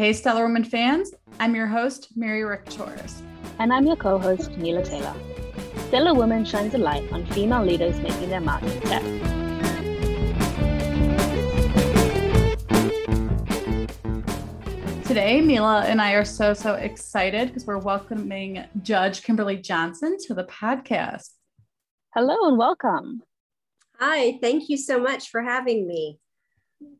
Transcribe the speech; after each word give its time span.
Hey, 0.00 0.12
Stellar 0.12 0.44
Woman 0.44 0.62
fans. 0.62 1.12
I'm 1.40 1.56
your 1.56 1.66
host, 1.66 2.10
Mary 2.14 2.44
Rick 2.44 2.66
Torres. 2.66 3.20
And 3.58 3.72
I'm 3.72 3.84
your 3.84 3.96
co 3.96 4.16
host, 4.16 4.56
Mila 4.56 4.84
Taylor. 4.84 5.12
Stellar 5.88 6.14
Woman 6.14 6.44
shines 6.44 6.72
a 6.74 6.78
light 6.78 7.12
on 7.12 7.26
female 7.26 7.64
leaders 7.64 7.98
making 7.98 8.28
their 8.28 8.40
mark 8.40 8.62
in 8.62 8.80
tech. 8.82 9.02
Today, 15.04 15.40
Mila 15.40 15.82
and 15.82 16.00
I 16.00 16.12
are 16.12 16.24
so, 16.24 16.54
so 16.54 16.74
excited 16.74 17.48
because 17.48 17.66
we're 17.66 17.78
welcoming 17.78 18.66
Judge 18.80 19.24
Kimberly 19.24 19.56
Johnson 19.56 20.16
to 20.28 20.34
the 20.34 20.44
podcast. 20.44 21.30
Hello 22.14 22.46
and 22.46 22.56
welcome. 22.56 23.22
Hi, 23.98 24.38
thank 24.40 24.68
you 24.68 24.76
so 24.76 25.00
much 25.00 25.30
for 25.30 25.42
having 25.42 25.88
me. 25.88 26.20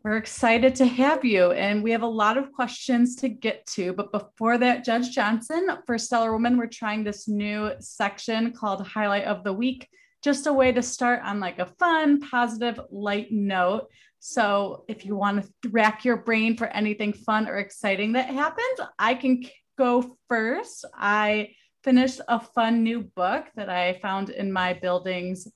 We're 0.03 0.17
excited 0.17 0.75
to 0.77 0.87
have 0.87 1.25
you, 1.25 1.53
and 1.53 1.83
we 1.83 1.93
have 1.93 2.03
a 2.03 2.07
lot 2.07 2.37
of 2.37 2.53
questions 2.53 3.15
to 3.17 3.29
get 3.29 3.65
to. 3.67 3.93
But 3.93 4.11
before 4.11 4.59
that, 4.59 4.85
Judge 4.85 5.11
Johnson, 5.11 5.69
for 5.87 5.99
Stellar 5.99 6.33
Woman, 6.33 6.57
we're 6.57 6.67
trying 6.67 7.05
this 7.05 7.29
new 7.29 7.73
section 7.79 8.53
called 8.53 8.87
Highlight 8.87 9.25
of 9.25 9.45
the 9.45 9.53
Week, 9.53 9.89
just 10.23 10.47
a 10.47 10.53
way 10.53 10.73
to 10.73 10.83
start 10.83 11.21
on 11.25 11.39
like 11.39 11.59
a 11.59 11.67
fun, 11.79 12.21
positive, 12.21 12.81
light 12.91 13.31
note. 13.31 13.87
So 14.19 14.85
if 14.89 15.05
you 15.05 15.15
want 15.15 15.45
to 15.63 15.69
rack 15.69 16.05
your 16.05 16.17
brain 16.17 16.57
for 16.57 16.67
anything 16.69 17.13
fun 17.13 17.49
or 17.49 17.59
exciting 17.59 18.13
that 18.13 18.31
happened, 18.31 18.89
I 18.99 19.15
can 19.15 19.45
go 19.77 20.17
first. 20.29 20.85
I 20.95 21.51
finished 21.85 22.21
a 22.27 22.41
fun 22.41 22.83
new 22.83 23.03
book 23.03 23.47
that 23.55 23.69
I 23.69 24.01
found 24.01 24.31
in 24.31 24.53
my 24.53 24.73
building's 24.73 25.47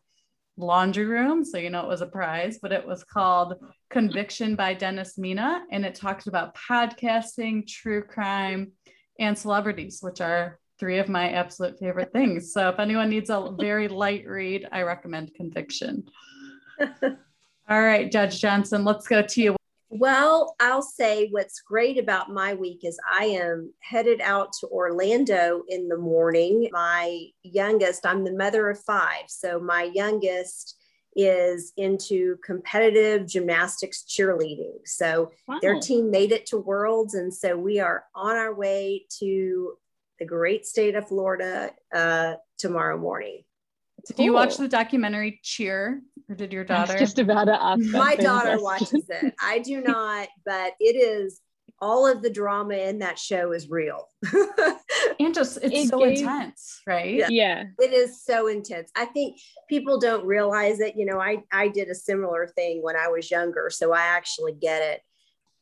laundry 0.56 1.05
room. 1.05 1.45
So, 1.45 1.59
you 1.59 1.70
know, 1.70 1.80
it 1.80 1.88
was 1.88 2.02
a 2.02 2.06
prize, 2.06 2.59
but 2.61 2.73
it 2.73 2.87
was 2.87 3.05
called 3.05 3.55
Conviction 3.91 4.55
by 4.55 4.75
Denise 4.75 5.19
Mina. 5.19 5.62
And 5.70 5.84
it 5.84 5.95
talks 5.95 6.27
about 6.27 6.56
podcasting, 6.56 7.66
true 7.66 8.02
crime, 8.02 8.73
and 9.19 9.37
celebrities, 9.37 9.98
which 10.01 10.20
are 10.20 10.59
three 10.78 10.98
of 10.98 11.08
my 11.08 11.30
absolute 11.30 11.78
favorite 11.78 12.12
things. 12.12 12.53
So, 12.53 12.69
if 12.69 12.78
anyone 12.78 13.11
needs 13.11 13.30
a 13.30 13.55
very 13.58 13.89
light 13.89 14.27
read, 14.27 14.69
I 14.73 14.83
recommend 14.83 15.34
Conviction. 15.34 16.05
All 17.69 17.83
right, 17.83 18.11
Judge 18.11 18.41
Johnson, 18.41 18.84
let's 18.84 19.06
go 19.06 19.23
to 19.23 19.41
you. 19.41 19.56
Well, 19.95 20.57
I'll 20.59 20.81
say 20.81 21.29
what's 21.33 21.61
great 21.61 21.98
about 21.98 22.33
my 22.33 22.55
week 22.55 22.81
is 22.83 22.98
I 23.07 23.27
am 23.27 23.75
headed 23.81 24.23
out 24.23 24.55
to 24.61 24.69
Orlando 24.69 25.65
in 25.69 25.87
the 25.87 25.98
morning. 25.98 26.71
My 26.73 27.27
youngest, 27.43 28.07
I'm 28.07 28.25
the 28.25 28.33
mother 28.33 28.70
of 28.70 28.83
five. 28.83 29.25
So 29.29 29.61
my 29.61 29.91
youngest 29.93 30.79
is 31.15 31.75
into 31.77 32.39
competitive 32.43 33.27
gymnastics 33.27 34.03
cheerleading. 34.09 34.79
So 34.87 35.31
wow. 35.47 35.59
their 35.61 35.79
team 35.79 36.11
made 36.11 36.33
it 36.33 36.47
to 36.47 36.57
Worlds. 36.57 37.13
And 37.13 37.33
so 37.33 37.55
we 37.59 37.79
are 37.79 38.05
on 38.15 38.35
our 38.35 38.55
way 38.55 39.05
to 39.19 39.75
the 40.19 40.25
great 40.25 40.65
state 40.65 40.95
of 40.95 41.09
Florida 41.09 41.70
uh, 41.95 42.37
tomorrow 42.57 42.97
morning. 42.97 43.43
Cool. 44.08 44.17
Do 44.17 44.25
you 44.25 44.33
watch 44.33 44.56
the 44.56 44.69
documentary 44.69 45.41
Cheer? 45.42 46.03
Or 46.28 46.34
did 46.34 46.53
your 46.53 46.64
daughter? 46.64 46.98
just 46.98 47.19
about 47.19 47.45
to 47.45 47.62
ask. 47.62 47.81
My 47.86 48.17
daughter 48.17 48.61
watches 48.61 49.06
it. 49.08 49.34
I 49.41 49.58
do 49.61 49.81
not, 49.86 50.28
but 50.45 50.72
it 50.81 50.97
is 50.97 51.41
all 51.81 52.06
of 52.06 52.23
the 52.23 52.30
drama 52.30 52.75
in 52.75 53.00
that 53.00 53.19
show 53.19 53.53
is 53.53 53.69
real. 53.69 54.08
and 55.19 55.34
just 55.34 55.58
it's 55.62 55.75
it 55.75 55.89
so 55.89 55.98
gave, 55.98 56.20
intense, 56.20 56.80
right? 56.86 57.14
Yeah. 57.14 57.27
yeah. 57.28 57.64
It 57.80 57.92
is 57.92 58.25
so 58.25 58.47
intense. 58.47 58.91
I 58.97 59.06
think 59.06 59.39
people 59.69 59.98
don't 59.98 60.25
realize 60.25 60.80
it. 60.80 60.95
You 60.97 61.06
know, 61.06 61.20
I 61.20 61.42
I 61.53 61.69
did 61.69 61.89
a 61.89 61.95
similar 61.95 62.47
thing 62.47 62.83
when 62.83 62.97
I 62.97 63.08
was 63.08 63.30
younger, 63.30 63.69
so 63.70 63.92
I 63.92 64.03
actually 64.03 64.53
get 64.53 64.83
it. 64.83 65.00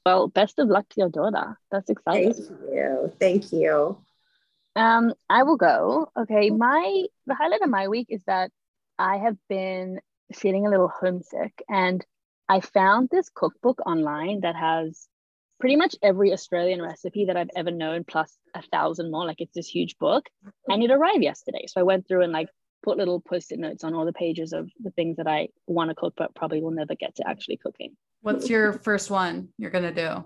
Well, 0.05 0.28
best 0.28 0.58
of 0.58 0.68
luck 0.68 0.88
to 0.91 1.00
your 1.00 1.08
daughter. 1.08 1.58
That's 1.70 1.91
exciting. 1.91 2.34
Thank 2.34 2.50
you. 2.70 3.12
Thank 3.18 3.52
you. 3.52 3.98
Um, 4.76 5.12
I 5.28 5.42
will 5.42 5.56
go. 5.56 6.10
Okay, 6.16 6.50
my 6.50 7.04
the 7.26 7.34
highlight 7.34 7.62
of 7.62 7.70
my 7.70 7.88
week 7.88 8.06
is 8.10 8.22
that 8.26 8.50
I 8.98 9.18
have 9.18 9.36
been 9.48 10.00
feeling 10.33 10.67
a 10.67 10.70
little 10.70 10.89
homesick 10.89 11.62
and 11.68 12.05
I 12.48 12.61
found 12.61 13.08
this 13.11 13.30
cookbook 13.33 13.80
online 13.86 14.40
that 14.40 14.56
has 14.56 15.08
pretty 15.61 15.77
much 15.77 15.95
every 16.02 16.33
Australian 16.33 16.83
recipe 16.83 17.27
that 17.27 17.36
I've 17.36 17.50
ever 17.55 17.70
known, 17.70 18.02
plus 18.05 18.36
a 18.55 18.62
thousand 18.62 19.11
more. 19.11 19.24
Like 19.24 19.40
it's 19.40 19.55
this 19.55 19.68
huge 19.68 19.96
book, 19.98 20.27
and 20.67 20.83
it 20.83 20.90
arrived 20.90 21.22
yesterday. 21.22 21.66
So 21.68 21.80
I 21.80 21.84
went 21.84 22.08
through 22.08 22.22
and 22.22 22.33
like 22.33 22.48
put 22.83 22.96
little 22.96 23.20
post-it 23.20 23.58
notes 23.58 23.84
on 23.84 23.95
all 23.95 24.05
the 24.05 24.12
pages 24.12 24.52
of 24.52 24.68
the 24.83 24.90
things 24.90 25.18
that 25.18 25.27
I 25.27 25.48
want 25.66 25.90
to 25.90 25.95
cook, 25.95 26.14
but 26.16 26.34
probably 26.34 26.62
will 26.62 26.70
never 26.70 26.95
get 26.95 27.14
to 27.16 27.28
actually 27.28 27.58
cooking. 27.58 27.96
What's 28.22 28.50
your 28.50 28.72
first 28.72 29.11
one 29.11 29.48
you're 29.58 29.70
gonna 29.70 29.95
do? 29.95 30.24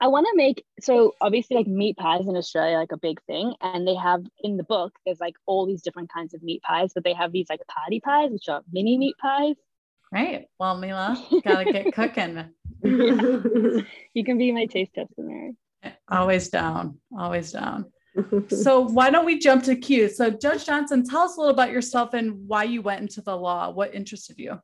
I 0.00 0.08
want 0.08 0.26
to 0.26 0.36
make 0.36 0.64
so 0.80 1.14
obviously 1.20 1.56
like 1.56 1.66
meat 1.66 1.96
pies 1.96 2.26
in 2.26 2.36
Australia 2.36 2.76
like 2.76 2.92
a 2.92 2.98
big 2.98 3.20
thing, 3.26 3.54
and 3.62 3.86
they 3.86 3.94
have 3.94 4.24
in 4.42 4.56
the 4.56 4.64
book 4.64 4.92
there's 5.04 5.20
like 5.20 5.36
all 5.46 5.66
these 5.66 5.82
different 5.82 6.12
kinds 6.12 6.34
of 6.34 6.42
meat 6.42 6.62
pies, 6.62 6.92
but 6.94 7.04
they 7.04 7.14
have 7.14 7.32
these 7.32 7.48
like 7.48 7.60
party 7.66 8.00
pies, 8.00 8.30
which 8.30 8.48
are 8.48 8.62
mini 8.72 8.98
meat 8.98 9.16
pies. 9.20 9.56
Right. 10.12 10.46
Well, 10.58 10.76
Mila, 10.76 11.22
gotta 11.44 11.72
get 11.72 11.94
cooking. 11.94 12.44
you 12.82 14.24
can 14.24 14.38
be 14.38 14.52
my 14.52 14.66
taste 14.66 14.94
tester, 14.94 15.14
Mary. 15.22 15.56
Always 16.08 16.48
down. 16.48 16.98
Always 17.18 17.52
down. 17.52 17.86
so 18.48 18.80
why 18.80 19.10
don't 19.10 19.26
we 19.26 19.38
jump 19.38 19.64
to 19.64 19.76
Q? 19.76 20.08
So 20.08 20.30
Judge 20.30 20.66
Johnson, 20.66 21.04
tell 21.04 21.22
us 21.22 21.36
a 21.36 21.40
little 21.40 21.54
about 21.54 21.70
yourself 21.70 22.14
and 22.14 22.46
why 22.46 22.64
you 22.64 22.82
went 22.82 23.02
into 23.02 23.20
the 23.22 23.36
law. 23.36 23.70
What 23.70 23.94
interested 23.94 24.38
you? 24.38 24.60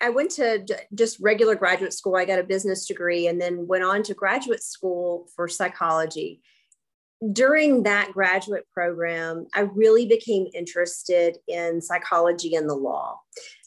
I 0.00 0.10
went 0.10 0.30
to 0.32 0.64
just 0.94 1.18
regular 1.20 1.54
graduate 1.54 1.92
school. 1.92 2.16
I 2.16 2.24
got 2.24 2.38
a 2.38 2.44
business 2.44 2.86
degree 2.86 3.26
and 3.26 3.40
then 3.40 3.66
went 3.66 3.84
on 3.84 4.02
to 4.04 4.14
graduate 4.14 4.62
school 4.62 5.28
for 5.34 5.48
psychology. 5.48 6.40
During 7.32 7.82
that 7.82 8.12
graduate 8.12 8.64
program, 8.72 9.46
I 9.52 9.62
really 9.62 10.06
became 10.06 10.46
interested 10.54 11.38
in 11.48 11.82
psychology 11.82 12.54
and 12.54 12.70
the 12.70 12.76
law. 12.76 13.18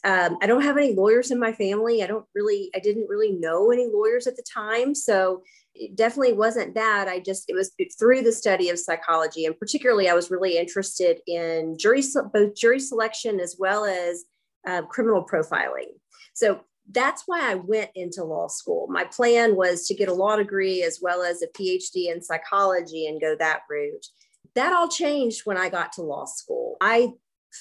Um, 0.04 0.38
I 0.40 0.46
don't 0.46 0.62
have 0.62 0.78
any 0.78 0.94
lawyers 0.94 1.30
in 1.30 1.38
my 1.38 1.52
family. 1.52 2.02
I 2.02 2.06
don't 2.06 2.24
really, 2.34 2.70
I 2.74 2.78
didn't 2.78 3.10
really 3.10 3.32
know 3.32 3.70
any 3.70 3.88
lawyers 3.92 4.26
at 4.26 4.36
the 4.36 4.42
time. 4.42 4.94
So 4.94 5.42
it 5.74 5.96
definitely 5.96 6.32
wasn't 6.32 6.74
that. 6.76 7.08
I 7.08 7.18
just, 7.20 7.44
it 7.48 7.54
was 7.54 7.72
through 7.98 8.22
the 8.22 8.32
study 8.32 8.70
of 8.70 8.78
psychology. 8.78 9.44
And 9.44 9.58
particularly, 9.58 10.08
I 10.08 10.14
was 10.14 10.30
really 10.30 10.56
interested 10.56 11.18
in 11.26 11.76
jury, 11.78 12.02
both 12.32 12.54
jury 12.54 12.80
selection 12.80 13.38
as 13.38 13.56
well 13.58 13.84
as 13.84 14.24
uh, 14.66 14.82
criminal 14.82 15.26
profiling. 15.26 15.92
So 16.32 16.60
that's 16.90 17.24
why 17.26 17.50
I 17.50 17.54
went 17.54 17.90
into 17.94 18.24
law 18.24 18.48
school. 18.48 18.86
My 18.88 19.04
plan 19.04 19.56
was 19.56 19.86
to 19.86 19.94
get 19.94 20.08
a 20.08 20.14
law 20.14 20.36
degree 20.36 20.82
as 20.82 20.98
well 21.00 21.22
as 21.22 21.42
a 21.42 21.48
PhD 21.48 22.12
in 22.12 22.22
psychology 22.22 23.06
and 23.06 23.20
go 23.20 23.36
that 23.38 23.60
route. 23.70 24.06
That 24.54 24.72
all 24.72 24.88
changed 24.88 25.42
when 25.44 25.56
I 25.56 25.68
got 25.68 25.92
to 25.94 26.02
law 26.02 26.26
school. 26.26 26.76
I 26.80 27.12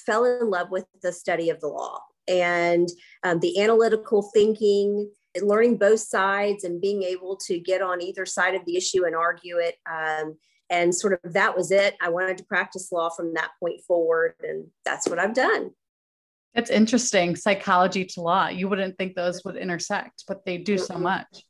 fell 0.05 0.25
in 0.25 0.49
love 0.49 0.71
with 0.71 0.85
the 1.01 1.13
study 1.13 1.49
of 1.49 1.59
the 1.59 1.67
law 1.67 2.01
and 2.27 2.89
um, 3.23 3.39
the 3.39 3.61
analytical 3.61 4.29
thinking, 4.33 5.11
learning 5.41 5.77
both 5.77 5.99
sides 5.99 6.63
and 6.63 6.81
being 6.81 7.03
able 7.03 7.37
to 7.47 7.59
get 7.59 7.81
on 7.81 8.01
either 8.01 8.25
side 8.25 8.55
of 8.55 8.65
the 8.65 8.75
issue 8.75 9.05
and 9.05 9.15
argue 9.15 9.57
it. 9.57 9.75
Um, 9.89 10.37
and 10.69 10.95
sort 10.95 11.19
of 11.23 11.33
that 11.33 11.55
was 11.55 11.71
it. 11.71 11.95
I 12.01 12.09
wanted 12.09 12.37
to 12.37 12.45
practice 12.45 12.91
law 12.91 13.09
from 13.09 13.33
that 13.33 13.51
point 13.59 13.81
forward, 13.81 14.35
and 14.41 14.67
that's 14.85 15.07
what 15.07 15.19
I've 15.19 15.33
done. 15.33 15.71
It's 16.53 16.69
interesting. 16.69 17.35
Psychology 17.35 18.05
to 18.05 18.21
law. 18.21 18.47
You 18.47 18.67
wouldn't 18.67 18.97
think 18.97 19.15
those 19.15 19.43
would 19.45 19.55
intersect, 19.55 20.25
but 20.27 20.45
they 20.45 20.57
do 20.57 20.77
so 20.77 20.97
much. 20.97 21.45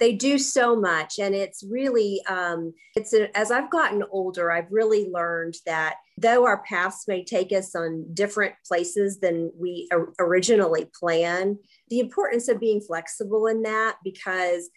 They 0.00 0.14
do 0.14 0.38
so 0.38 0.74
much. 0.74 1.18
And 1.18 1.34
it's 1.34 1.62
really, 1.62 2.22
um, 2.26 2.72
it's 2.96 3.12
a, 3.12 3.36
as 3.36 3.50
I've 3.50 3.70
gotten 3.70 4.02
older, 4.10 4.50
I've 4.50 4.72
really 4.72 5.08
learned 5.10 5.54
that 5.66 5.96
though 6.16 6.46
our 6.46 6.62
paths 6.64 7.04
may 7.06 7.22
take 7.22 7.52
us 7.52 7.76
on 7.76 8.06
different 8.14 8.54
places 8.66 9.20
than 9.20 9.52
we 9.58 9.88
originally 10.18 10.86
plan, 10.98 11.58
the 11.88 12.00
importance 12.00 12.48
of 12.48 12.58
being 12.58 12.80
flexible 12.80 13.46
in 13.46 13.62
that, 13.62 13.96
because 14.02 14.70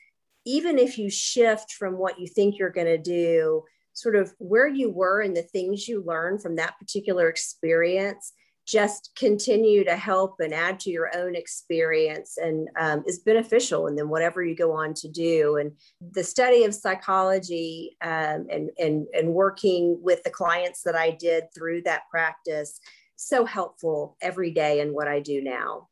even 0.46 0.78
if 0.78 0.98
you 0.98 1.10
shift 1.10 1.72
from 1.72 1.98
what 1.98 2.20
you 2.20 2.28
think 2.28 2.60
you're 2.60 2.70
going 2.70 2.86
to 2.86 2.98
do, 2.98 3.64
sort 3.94 4.16
of 4.16 4.34
where 4.40 4.68
you 4.68 4.92
were 4.92 5.22
and 5.22 5.38
the 5.38 5.42
things 5.42 5.88
you 5.88 6.04
learn 6.06 6.38
from 6.38 6.58
that 6.58 6.78
particular 6.80 7.30
experience 7.30 8.34
just 8.66 9.12
continue 9.18 9.84
to 9.84 9.96
help 9.96 10.36
and 10.40 10.54
add 10.54 10.80
to 10.80 10.90
your 10.90 11.12
own 11.18 11.36
experience 11.36 12.38
and 12.38 12.70
um, 12.80 13.04
is 13.06 13.20
beneficial 13.20 13.88
and 13.88 13.98
then 13.98 14.08
whatever 14.08 14.44
you 14.44 14.56
go 14.56 14.72
on 14.72 14.94
to 14.94 15.10
do 15.10 15.58
and 15.58 15.72
the 16.12 16.24
study 16.24 16.64
of 16.64 16.74
psychology 16.74 17.98
um, 18.02 18.48
and, 18.50 18.70
and 18.80 19.08
and 19.14 19.28
working 19.28 20.00
with 20.02 20.24
the 20.24 20.30
clients 20.30 20.82
that 20.84 20.96
i 20.96 21.12
did 21.12 21.44
through 21.54 21.82
that 21.82 22.04
practice 22.10 22.80
so 23.16 23.46
helpful 23.46 24.16
every 24.22 24.52
day 24.52 24.80
in 24.80 24.94
what 24.94 25.08
i 25.08 25.20
do 25.20 25.42
now 25.42 25.88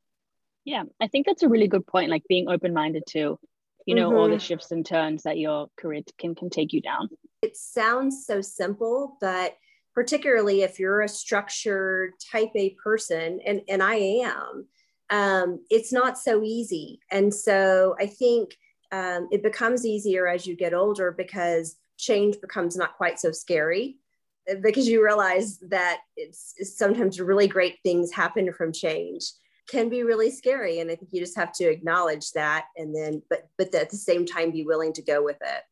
yeah 0.63 0.83
i 1.01 1.07
think 1.07 1.25
that's 1.25 1.43
a 1.43 1.49
really 1.49 1.67
good 1.67 1.85
point 1.85 2.09
like 2.09 2.23
being 2.29 2.47
open-minded 2.47 3.03
to 3.05 3.37
you 3.85 3.95
know 3.95 4.09
mm-hmm. 4.09 4.17
all 4.17 4.27
the 4.27 4.35
mm-hmm. 4.35 4.39
shifts 4.39 4.71
and 4.71 4.85
turns 4.85 5.23
that 5.23 5.37
your 5.37 5.67
career 5.77 6.01
can 6.17 6.35
can 6.35 6.49
take 6.49 6.71
you 6.71 6.81
down 6.81 7.09
it 7.41 7.57
sounds 7.57 8.25
so 8.25 8.39
simple 8.39 9.17
but 9.19 9.55
particularly 9.93 10.61
if 10.61 10.79
you're 10.79 11.01
a 11.01 11.09
structured 11.09 12.13
type 12.31 12.51
A 12.55 12.71
person, 12.83 13.39
and, 13.45 13.61
and 13.67 13.83
I 13.83 13.95
am, 13.95 14.67
um, 15.09 15.59
it's 15.69 15.91
not 15.91 16.17
so 16.17 16.41
easy. 16.43 17.01
And 17.11 17.33
so 17.33 17.95
I 17.99 18.07
think 18.07 18.55
um, 18.91 19.27
it 19.31 19.43
becomes 19.43 19.85
easier 19.85 20.27
as 20.27 20.47
you 20.47 20.55
get 20.55 20.73
older 20.73 21.11
because 21.11 21.75
change 21.97 22.39
becomes 22.41 22.75
not 22.75 22.97
quite 22.97 23.19
so 23.19 23.31
scary 23.31 23.97
uh, 24.49 24.55
because 24.63 24.87
you 24.87 25.03
realize 25.03 25.59
that 25.69 25.99
it's, 26.15 26.53
it's 26.57 26.77
sometimes 26.77 27.19
really 27.19 27.47
great 27.47 27.77
things 27.83 28.11
happen 28.11 28.51
from 28.53 28.73
change. 28.73 29.25
Can 29.69 29.89
be 29.89 30.03
really 30.03 30.31
scary 30.31 30.79
and 30.79 30.91
i 30.91 30.95
think 30.95 31.13
you 31.13 31.21
just 31.21 31.37
have 31.37 31.53
to 31.53 31.63
acknowledge 31.63 32.31
that 32.31 32.65
and 32.75 32.93
then 32.93 33.21
but 33.29 33.47
but 33.57 33.73
at 33.73 33.89
the 33.89 33.95
same 33.95 34.25
time 34.25 34.51
be 34.51 34.65
willing 34.65 34.91
to 34.91 35.01
go 35.01 35.23
with 35.23 35.37
it. 35.39 35.63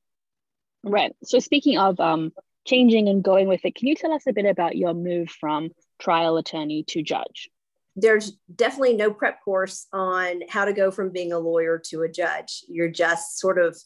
Right. 0.83 1.13
So 1.23 1.39
speaking 1.39 1.77
of 1.77 1.99
um 1.99 2.31
changing 2.65 3.07
and 3.07 3.23
going 3.23 3.47
with 3.47 3.65
it. 3.65 3.75
Can 3.75 3.87
you 3.87 3.95
tell 3.95 4.13
us 4.13 4.27
a 4.27 4.33
bit 4.33 4.45
about 4.45 4.77
your 4.77 4.93
move 4.93 5.29
from 5.29 5.69
trial 5.99 6.37
attorney 6.37 6.83
to 6.89 7.01
judge? 7.01 7.49
There's 7.95 8.33
definitely 8.55 8.95
no 8.95 9.11
prep 9.11 9.43
course 9.43 9.87
on 9.91 10.41
how 10.47 10.65
to 10.65 10.73
go 10.73 10.91
from 10.91 11.11
being 11.11 11.33
a 11.33 11.39
lawyer 11.39 11.81
to 11.85 12.03
a 12.03 12.09
judge. 12.09 12.63
You're 12.67 12.89
just 12.89 13.39
sort 13.39 13.59
of 13.59 13.77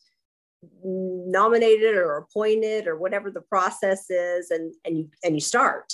nominated 0.84 1.96
or 1.96 2.18
appointed 2.18 2.88
or 2.88 2.98
whatever 2.98 3.30
the 3.30 3.42
process 3.42 4.10
is 4.10 4.50
and 4.50 4.74
and 4.86 4.98
you 4.98 5.10
and 5.24 5.36
you 5.36 5.42
start. 5.42 5.94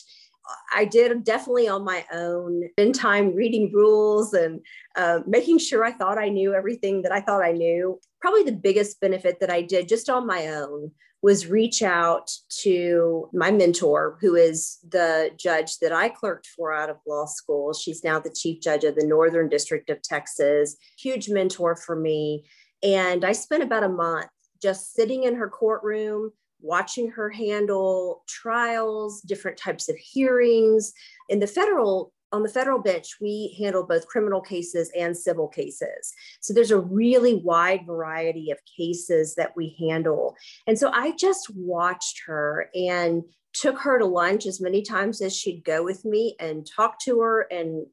I 0.74 0.86
did 0.86 1.24
definitely 1.24 1.68
on 1.68 1.84
my 1.84 2.06
own, 2.12 2.64
in 2.78 2.92
time 2.92 3.36
reading 3.36 3.72
rules 3.72 4.34
and 4.34 4.62
uh, 4.96 5.20
making 5.28 5.60
sure 5.60 5.84
I 5.84 5.92
thought 5.92 6.18
I 6.18 6.30
knew 6.30 6.54
everything 6.54 7.04
that 7.04 7.12
I 7.12 7.22
thought 7.22 7.44
I 7.44 7.52
knew. 7.52 8.00
Probably 8.20 8.44
the 8.44 8.54
biggest 8.54 9.00
benefit 9.00 9.40
that 9.42 9.52
I 9.52 9.62
did 9.62 9.88
just 9.88 10.10
on 10.10 10.26
my 10.26 10.48
own 10.48 10.92
was 11.22 11.48
reach 11.48 11.82
out 11.82 12.32
to 12.62 13.30
my 13.34 13.52
mentor, 13.52 14.18
who 14.22 14.36
is 14.36 14.78
the 14.90 15.32
judge 15.38 15.78
that 15.80 15.92
I 15.92 16.10
clerked 16.10 16.48
for 16.48 16.74
out 16.74 16.90
of 16.90 16.98
law 17.06 17.26
school. 17.26 17.74
She's 17.74 18.04
now 18.04 18.20
the 18.20 18.30
chief 18.30 18.62
judge 18.62 18.84
of 18.86 18.96
the 18.96 19.06
Northern 19.06 19.50
District 19.50 19.90
of 19.90 20.02
Texas, 20.02 20.78
huge 20.98 21.30
mentor 21.30 21.76
for 21.76 21.96
me. 21.96 22.46
And 22.82 23.26
I 23.26 23.34
spent 23.34 23.64
about 23.64 23.84
a 23.84 23.90
month 23.90 24.30
just 24.62 24.94
sitting 24.94 25.24
in 25.24 25.36
her 25.36 25.50
courtroom, 25.50 26.32
watching 26.62 27.10
her 27.12 27.30
handle 27.30 28.24
trials, 28.28 29.22
different 29.22 29.58
types 29.58 29.90
of 29.90 29.98
hearings. 29.98 30.94
In 31.28 31.40
the 31.40 31.48
federal 31.48 32.14
on 32.32 32.44
the 32.44 32.50
federal 32.50 32.80
bench, 32.80 33.18
we 33.20 33.56
handle 33.60 33.84
both 33.84 34.08
criminal 34.08 34.42
cases 34.42 34.92
and 34.98 35.18
civil 35.18 35.48
cases. 35.48 36.14
So 36.42 36.54
there's 36.54 36.72
a 36.72 36.80
really 36.80 37.36
wide 37.36 37.86
variety 37.86 38.52
of 38.52 38.60
cases 38.78 39.36
that 39.36 39.56
we 39.56 39.76
handle. 39.80 40.36
And 40.68 40.78
so 40.78 40.92
I 40.92 41.14
just 41.16 41.50
watched 41.56 42.22
her 42.28 42.70
and 42.76 43.24
took 43.54 43.80
her 43.80 43.98
to 43.98 44.06
lunch 44.06 44.46
as 44.46 44.62
many 44.62 44.82
times 44.82 45.22
as 45.22 45.36
she'd 45.36 45.64
go 45.64 45.84
with 45.84 46.06
me 46.06 46.36
and 46.40 46.68
talked 46.68 47.02
to 47.06 47.20
her 47.22 47.48
and 47.52 47.86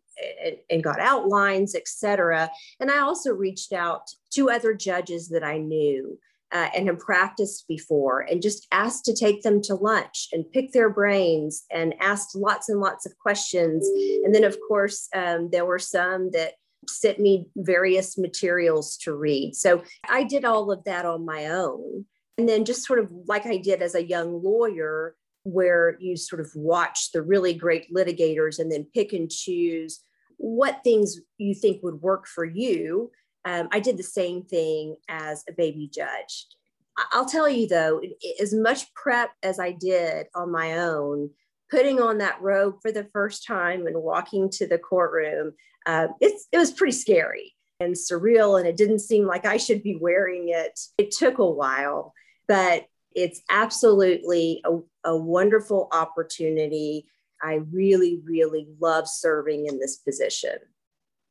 and, 0.42 0.56
and 0.70 0.82
got 0.82 0.98
outlines, 0.98 1.74
etc. 1.74 2.50
And 2.80 2.90
I 2.90 3.00
also 3.00 3.32
reached 3.32 3.74
out 3.74 4.08
to 4.32 4.50
other 4.50 4.72
judges 4.72 5.28
that 5.28 5.44
I 5.44 5.58
knew 5.58 6.18
uh, 6.52 6.68
and 6.74 6.86
have 6.86 6.98
practiced 6.98 7.66
before 7.68 8.20
and 8.20 8.42
just 8.42 8.66
asked 8.70 9.04
to 9.04 9.14
take 9.14 9.42
them 9.42 9.60
to 9.62 9.74
lunch 9.74 10.28
and 10.32 10.50
pick 10.52 10.72
their 10.72 10.90
brains 10.90 11.64
and 11.70 11.94
asked 12.00 12.36
lots 12.36 12.68
and 12.68 12.80
lots 12.80 13.04
of 13.04 13.18
questions. 13.18 13.86
And 14.24 14.34
then, 14.34 14.44
of 14.44 14.56
course, 14.68 15.08
um, 15.14 15.50
there 15.50 15.64
were 15.64 15.78
some 15.78 16.30
that 16.32 16.52
sent 16.88 17.18
me 17.18 17.46
various 17.56 18.16
materials 18.16 18.96
to 18.98 19.14
read. 19.14 19.56
So 19.56 19.82
I 20.08 20.22
did 20.22 20.44
all 20.44 20.70
of 20.70 20.84
that 20.84 21.04
on 21.04 21.24
my 21.24 21.46
own. 21.46 22.04
And 22.38 22.48
then, 22.48 22.64
just 22.64 22.84
sort 22.84 22.98
of 22.98 23.10
like 23.26 23.46
I 23.46 23.56
did 23.56 23.82
as 23.82 23.94
a 23.94 24.06
young 24.06 24.42
lawyer, 24.42 25.16
where 25.42 25.96
you 26.00 26.16
sort 26.16 26.40
of 26.40 26.50
watch 26.54 27.12
the 27.12 27.22
really 27.22 27.54
great 27.54 27.92
litigators 27.94 28.58
and 28.58 28.70
then 28.70 28.86
pick 28.92 29.12
and 29.12 29.30
choose 29.30 30.00
what 30.38 30.82
things 30.84 31.20
you 31.38 31.54
think 31.54 31.82
would 31.82 32.02
work 32.02 32.26
for 32.26 32.44
you 32.44 33.10
um, 33.46 33.68
I 33.70 33.80
did 33.80 33.96
the 33.96 34.02
same 34.02 34.42
thing 34.42 34.96
as 35.08 35.44
a 35.48 35.52
baby 35.52 35.88
judge. 35.90 36.46
I'll 37.12 37.26
tell 37.26 37.48
you 37.48 37.68
though, 37.68 38.00
as 38.40 38.52
much 38.52 38.92
prep 38.94 39.30
as 39.42 39.60
I 39.60 39.70
did 39.70 40.26
on 40.34 40.50
my 40.50 40.78
own, 40.78 41.30
putting 41.70 42.00
on 42.00 42.18
that 42.18 42.42
robe 42.42 42.76
for 42.82 42.90
the 42.90 43.08
first 43.12 43.46
time 43.46 43.86
and 43.86 44.02
walking 44.02 44.50
to 44.50 44.66
the 44.66 44.78
courtroom, 44.78 45.52
uh, 45.86 46.08
it's, 46.20 46.48
it 46.50 46.58
was 46.58 46.72
pretty 46.72 46.92
scary 46.92 47.54
and 47.78 47.94
surreal. 47.94 48.58
And 48.58 48.66
it 48.66 48.76
didn't 48.76 48.98
seem 48.98 49.26
like 49.26 49.46
I 49.46 49.58
should 49.58 49.82
be 49.82 49.96
wearing 50.00 50.48
it. 50.48 50.78
It 50.98 51.12
took 51.12 51.38
a 51.38 51.48
while, 51.48 52.14
but 52.48 52.86
it's 53.14 53.42
absolutely 53.48 54.62
a, 54.64 54.78
a 55.10 55.16
wonderful 55.16 55.88
opportunity. 55.92 57.06
I 57.40 57.60
really, 57.70 58.22
really 58.24 58.66
love 58.80 59.06
serving 59.06 59.66
in 59.66 59.78
this 59.78 59.98
position 59.98 60.58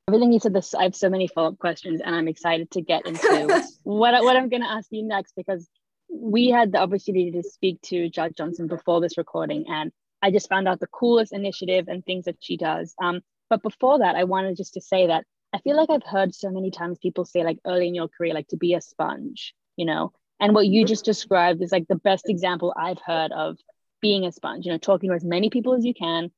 everything 0.07 0.31
you 0.31 0.39
said 0.39 0.53
this 0.53 0.75
i 0.75 0.83
have 0.83 0.95
so 0.95 1.09
many 1.09 1.27
follow-up 1.27 1.57
questions 1.57 1.99
and 2.03 2.15
i'm 2.15 2.27
excited 2.27 2.69
to 2.69 2.81
get 2.81 3.05
into 3.07 3.63
what, 3.83 4.23
what 4.23 4.35
i'm 4.35 4.49
going 4.49 4.61
to 4.61 4.69
ask 4.69 4.87
you 4.91 5.03
next 5.03 5.33
because 5.35 5.67
we 6.09 6.49
had 6.49 6.71
the 6.71 6.77
opportunity 6.77 7.31
to 7.31 7.41
speak 7.41 7.81
to 7.81 8.07
judge 8.09 8.35
johnson 8.37 8.67
before 8.67 9.01
this 9.01 9.17
recording 9.17 9.65
and 9.67 9.91
i 10.21 10.29
just 10.29 10.47
found 10.47 10.67
out 10.67 10.79
the 10.79 10.87
coolest 10.87 11.33
initiative 11.33 11.85
and 11.87 12.05
things 12.05 12.25
that 12.25 12.37
she 12.39 12.55
does. 12.55 12.93
Um, 13.01 13.21
but 13.49 13.63
before 13.63 13.99
that 13.99 14.15
i 14.15 14.25
wanted 14.25 14.57
just 14.57 14.75
to 14.75 14.81
say 14.81 15.07
that 15.07 15.25
i 15.53 15.59
feel 15.59 15.75
like 15.75 15.89
i've 15.89 16.03
heard 16.03 16.35
so 16.35 16.51
many 16.51 16.69
times 16.69 16.99
people 16.99 17.25
say 17.25 17.43
like 17.43 17.57
early 17.65 17.87
in 17.87 17.95
your 17.95 18.07
career 18.07 18.35
like 18.35 18.47
to 18.49 18.57
be 18.57 18.75
a 18.75 18.81
sponge 18.81 19.55
you 19.75 19.85
know 19.85 20.11
and 20.39 20.53
what 20.53 20.67
you 20.67 20.85
just 20.85 21.05
described 21.05 21.63
is 21.63 21.71
like 21.71 21.87
the 21.87 21.95
best 21.95 22.29
example 22.29 22.75
i've 22.77 23.01
heard 23.03 23.31
of 23.31 23.57
being 24.01 24.23
a 24.23 24.31
sponge 24.31 24.67
you 24.67 24.71
know 24.71 24.77
talking 24.77 25.09
to 25.09 25.15
as 25.15 25.25
many 25.25 25.49
people 25.49 25.73
as 25.73 25.83
you 25.83 25.95
can 25.95 26.29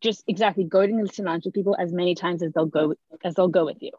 just 0.00 0.24
exactly 0.26 0.64
go 0.64 0.86
to 0.86 0.94
listen 0.94 1.24
with 1.44 1.54
people 1.54 1.76
as 1.78 1.92
many 1.92 2.14
times 2.14 2.42
as 2.42 2.52
they'll 2.52 2.66
go 2.66 2.94
as 3.24 3.34
they'll 3.34 3.48
go 3.48 3.64
with 3.64 3.78
you. 3.80 3.92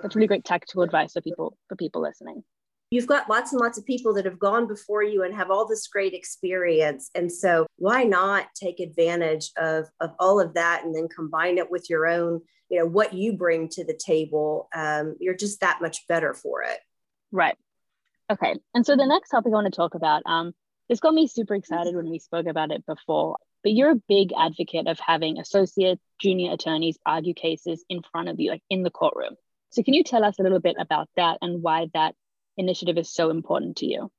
That's 0.00 0.14
really 0.14 0.28
great 0.28 0.44
tactical 0.44 0.82
advice 0.82 1.12
for 1.12 1.20
people 1.20 1.56
for 1.68 1.76
people 1.76 2.02
listening. 2.02 2.42
You've 2.90 3.06
got 3.06 3.30
lots 3.30 3.52
and 3.52 3.60
lots 3.60 3.78
of 3.78 3.86
people 3.86 4.12
that 4.14 4.26
have 4.26 4.38
gone 4.38 4.68
before 4.68 5.02
you 5.02 5.22
and 5.22 5.34
have 5.34 5.50
all 5.50 5.66
this 5.66 5.86
great 5.86 6.12
experience. 6.12 7.10
And 7.14 7.32
so 7.32 7.66
why 7.76 8.04
not 8.04 8.48
take 8.54 8.80
advantage 8.80 9.50
of, 9.56 9.86
of 10.00 10.10
all 10.18 10.38
of 10.38 10.52
that 10.54 10.84
and 10.84 10.94
then 10.94 11.08
combine 11.08 11.56
it 11.56 11.70
with 11.70 11.88
your 11.88 12.06
own, 12.06 12.42
you 12.68 12.78
know, 12.78 12.84
what 12.84 13.14
you 13.14 13.32
bring 13.32 13.70
to 13.70 13.84
the 13.86 13.98
table? 13.98 14.68
Um, 14.74 15.16
you're 15.20 15.34
just 15.34 15.60
that 15.60 15.80
much 15.80 16.06
better 16.06 16.34
for 16.34 16.64
it. 16.64 16.80
Right. 17.30 17.56
Okay. 18.30 18.56
And 18.74 18.84
so 18.84 18.94
the 18.94 19.06
next 19.06 19.30
topic 19.30 19.48
I 19.48 19.54
want 19.54 19.72
to 19.72 19.76
talk 19.76 19.94
about, 19.94 20.22
um, 20.26 20.52
this 20.90 21.00
got 21.00 21.14
me 21.14 21.26
super 21.26 21.54
excited 21.54 21.96
when 21.96 22.10
we 22.10 22.18
spoke 22.18 22.46
about 22.46 22.72
it 22.72 22.84
before 22.84 23.38
but 23.62 23.72
you're 23.72 23.90
a 23.90 24.02
big 24.08 24.30
advocate 24.38 24.86
of 24.86 24.98
having 24.98 25.38
associate 25.38 25.98
junior 26.20 26.52
attorneys 26.52 26.98
argue 27.06 27.34
cases 27.34 27.84
in 27.88 28.02
front 28.10 28.28
of 28.28 28.38
you 28.38 28.50
like 28.50 28.62
in 28.70 28.82
the 28.82 28.90
courtroom. 28.90 29.34
So 29.70 29.82
can 29.82 29.94
you 29.94 30.04
tell 30.04 30.24
us 30.24 30.38
a 30.38 30.42
little 30.42 30.60
bit 30.60 30.76
about 30.78 31.08
that 31.16 31.38
and 31.40 31.62
why 31.62 31.88
that 31.94 32.14
initiative 32.56 32.98
is 32.98 33.12
so 33.12 33.30
important 33.30 33.76
to 33.78 33.86
you? 33.86 34.10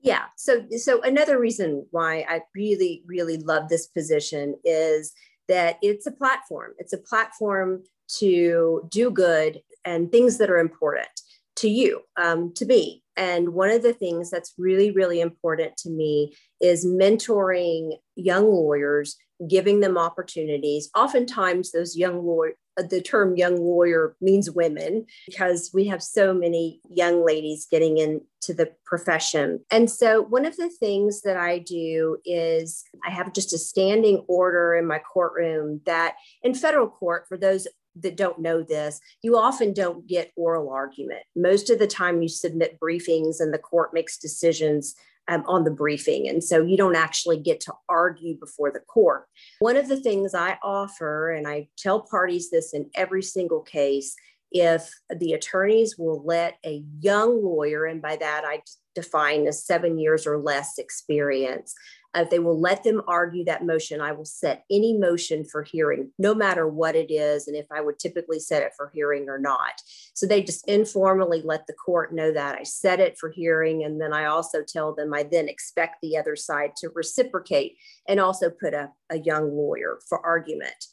Yeah. 0.00 0.24
So 0.36 0.66
so 0.76 1.00
another 1.02 1.40
reason 1.40 1.86
why 1.90 2.26
i 2.28 2.42
really 2.54 3.02
really 3.06 3.38
love 3.38 3.68
this 3.68 3.86
position 3.86 4.54
is 4.64 5.12
that 5.48 5.78
it's 5.82 6.06
a 6.06 6.12
platform. 6.12 6.72
It's 6.78 6.92
a 6.92 6.98
platform 6.98 7.84
to 8.18 8.86
do 8.90 9.10
good 9.10 9.60
and 9.84 10.10
things 10.10 10.38
that 10.38 10.50
are 10.50 10.58
important 10.58 11.08
to 11.56 11.68
you 11.68 12.00
um, 12.16 12.52
to 12.54 12.66
me. 12.66 13.02
And 13.16 13.50
one 13.50 13.70
of 13.70 13.82
the 13.82 13.92
things 13.92 14.30
that's 14.30 14.54
really, 14.58 14.90
really 14.90 15.20
important 15.20 15.76
to 15.78 15.90
me 15.90 16.34
is 16.64 16.86
mentoring 16.86 17.98
young 18.16 18.50
lawyers, 18.50 19.18
giving 19.46 19.80
them 19.80 19.98
opportunities. 19.98 20.88
Oftentimes, 20.96 21.72
those 21.72 21.94
young 21.94 22.24
lawyers, 22.24 22.54
uh, 22.78 22.82
the 22.88 23.02
term 23.02 23.36
young 23.36 23.56
lawyer 23.56 24.16
means 24.22 24.50
women 24.50 25.04
because 25.26 25.70
we 25.74 25.86
have 25.86 26.02
so 26.02 26.32
many 26.32 26.80
young 26.88 27.24
ladies 27.24 27.68
getting 27.70 27.98
into 27.98 28.54
the 28.54 28.72
profession. 28.86 29.60
And 29.70 29.90
so, 29.90 30.22
one 30.22 30.46
of 30.46 30.56
the 30.56 30.70
things 30.70 31.20
that 31.20 31.36
I 31.36 31.58
do 31.58 32.16
is 32.24 32.82
I 33.06 33.10
have 33.10 33.34
just 33.34 33.52
a 33.52 33.58
standing 33.58 34.24
order 34.26 34.74
in 34.74 34.86
my 34.86 35.00
courtroom 35.00 35.82
that 35.84 36.14
in 36.42 36.54
federal 36.54 36.88
court, 36.88 37.26
for 37.28 37.36
those 37.36 37.68
that 37.96 38.16
don't 38.16 38.40
know 38.40 38.62
this, 38.62 39.00
you 39.22 39.36
often 39.36 39.72
don't 39.72 40.06
get 40.06 40.32
oral 40.34 40.70
argument. 40.70 41.22
Most 41.36 41.68
of 41.68 41.78
the 41.78 41.86
time, 41.86 42.22
you 42.22 42.28
submit 42.28 42.80
briefings 42.80 43.36
and 43.38 43.52
the 43.52 43.58
court 43.58 43.92
makes 43.92 44.16
decisions 44.16 44.96
um, 45.28 45.44
on 45.46 45.64
the 45.64 45.70
briefing. 45.70 46.28
And 46.28 46.42
so 46.42 46.62
you 46.62 46.76
don't 46.76 46.96
actually 46.96 47.38
get 47.38 47.60
to 47.60 47.72
argue 47.88 48.38
before 48.38 48.70
the 48.70 48.80
court. 48.80 49.26
One 49.58 49.76
of 49.76 49.88
the 49.88 49.96
things 49.96 50.34
I 50.34 50.58
offer, 50.62 51.30
and 51.30 51.46
I 51.46 51.68
tell 51.78 52.00
parties 52.00 52.50
this 52.50 52.74
in 52.74 52.90
every 52.94 53.22
single 53.22 53.60
case, 53.60 54.14
if 54.52 54.88
the 55.10 55.32
attorneys 55.32 55.96
will 55.98 56.22
let 56.24 56.58
a 56.64 56.84
young 57.00 57.42
lawyer, 57.42 57.86
and 57.86 58.00
by 58.00 58.16
that 58.16 58.44
I 58.46 58.62
define 58.94 59.46
as 59.48 59.66
seven 59.66 59.98
years 59.98 60.26
or 60.26 60.38
less 60.38 60.78
experience, 60.78 61.74
if 62.14 62.30
they 62.30 62.38
will 62.38 62.58
let 62.58 62.84
them 62.84 63.02
argue 63.08 63.44
that 63.44 63.64
motion, 63.64 64.00
I 64.00 64.12
will 64.12 64.24
set 64.24 64.64
any 64.70 64.96
motion 64.96 65.44
for 65.44 65.62
hearing, 65.62 66.10
no 66.18 66.34
matter 66.34 66.68
what 66.68 66.94
it 66.94 67.10
is, 67.10 67.48
and 67.48 67.56
if 67.56 67.66
I 67.72 67.80
would 67.80 67.98
typically 67.98 68.38
set 68.38 68.62
it 68.62 68.72
for 68.76 68.90
hearing 68.94 69.28
or 69.28 69.38
not. 69.38 69.82
So 70.14 70.26
they 70.26 70.42
just 70.42 70.68
informally 70.68 71.42
let 71.42 71.66
the 71.66 71.72
court 71.72 72.14
know 72.14 72.32
that 72.32 72.56
I 72.58 72.62
set 72.62 73.00
it 73.00 73.18
for 73.18 73.30
hearing. 73.30 73.84
And 73.84 74.00
then 74.00 74.12
I 74.12 74.26
also 74.26 74.62
tell 74.62 74.94
them 74.94 75.12
I 75.12 75.24
then 75.24 75.48
expect 75.48 75.96
the 76.02 76.16
other 76.16 76.36
side 76.36 76.76
to 76.76 76.90
reciprocate 76.94 77.76
and 78.08 78.20
also 78.20 78.50
put 78.50 78.74
a, 78.74 78.90
a 79.10 79.18
young 79.18 79.52
lawyer 79.52 79.98
for 80.08 80.24
argument. 80.24 80.86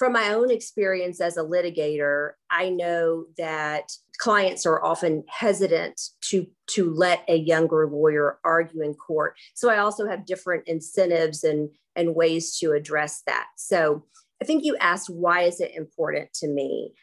From 0.00 0.14
my 0.14 0.32
own 0.32 0.50
experience 0.50 1.20
as 1.20 1.36
a 1.36 1.42
litigator, 1.42 2.30
I 2.50 2.70
know 2.70 3.26
that 3.36 3.92
clients 4.16 4.64
are 4.64 4.82
often 4.82 5.24
hesitant 5.28 6.00
to, 6.22 6.46
to 6.68 6.90
let 6.94 7.22
a 7.28 7.36
younger 7.36 7.86
lawyer 7.86 8.38
argue 8.42 8.80
in 8.80 8.94
court. 8.94 9.36
So 9.52 9.68
I 9.68 9.76
also 9.76 10.08
have 10.08 10.24
different 10.24 10.66
incentives 10.66 11.44
and, 11.44 11.68
and 11.94 12.14
ways 12.14 12.58
to 12.60 12.72
address 12.72 13.20
that. 13.26 13.48
So 13.58 14.06
I 14.40 14.46
think 14.46 14.64
you 14.64 14.74
asked, 14.78 15.10
why 15.10 15.42
is 15.42 15.60
it 15.60 15.76
important 15.76 16.32
to 16.36 16.48
me? 16.48 16.94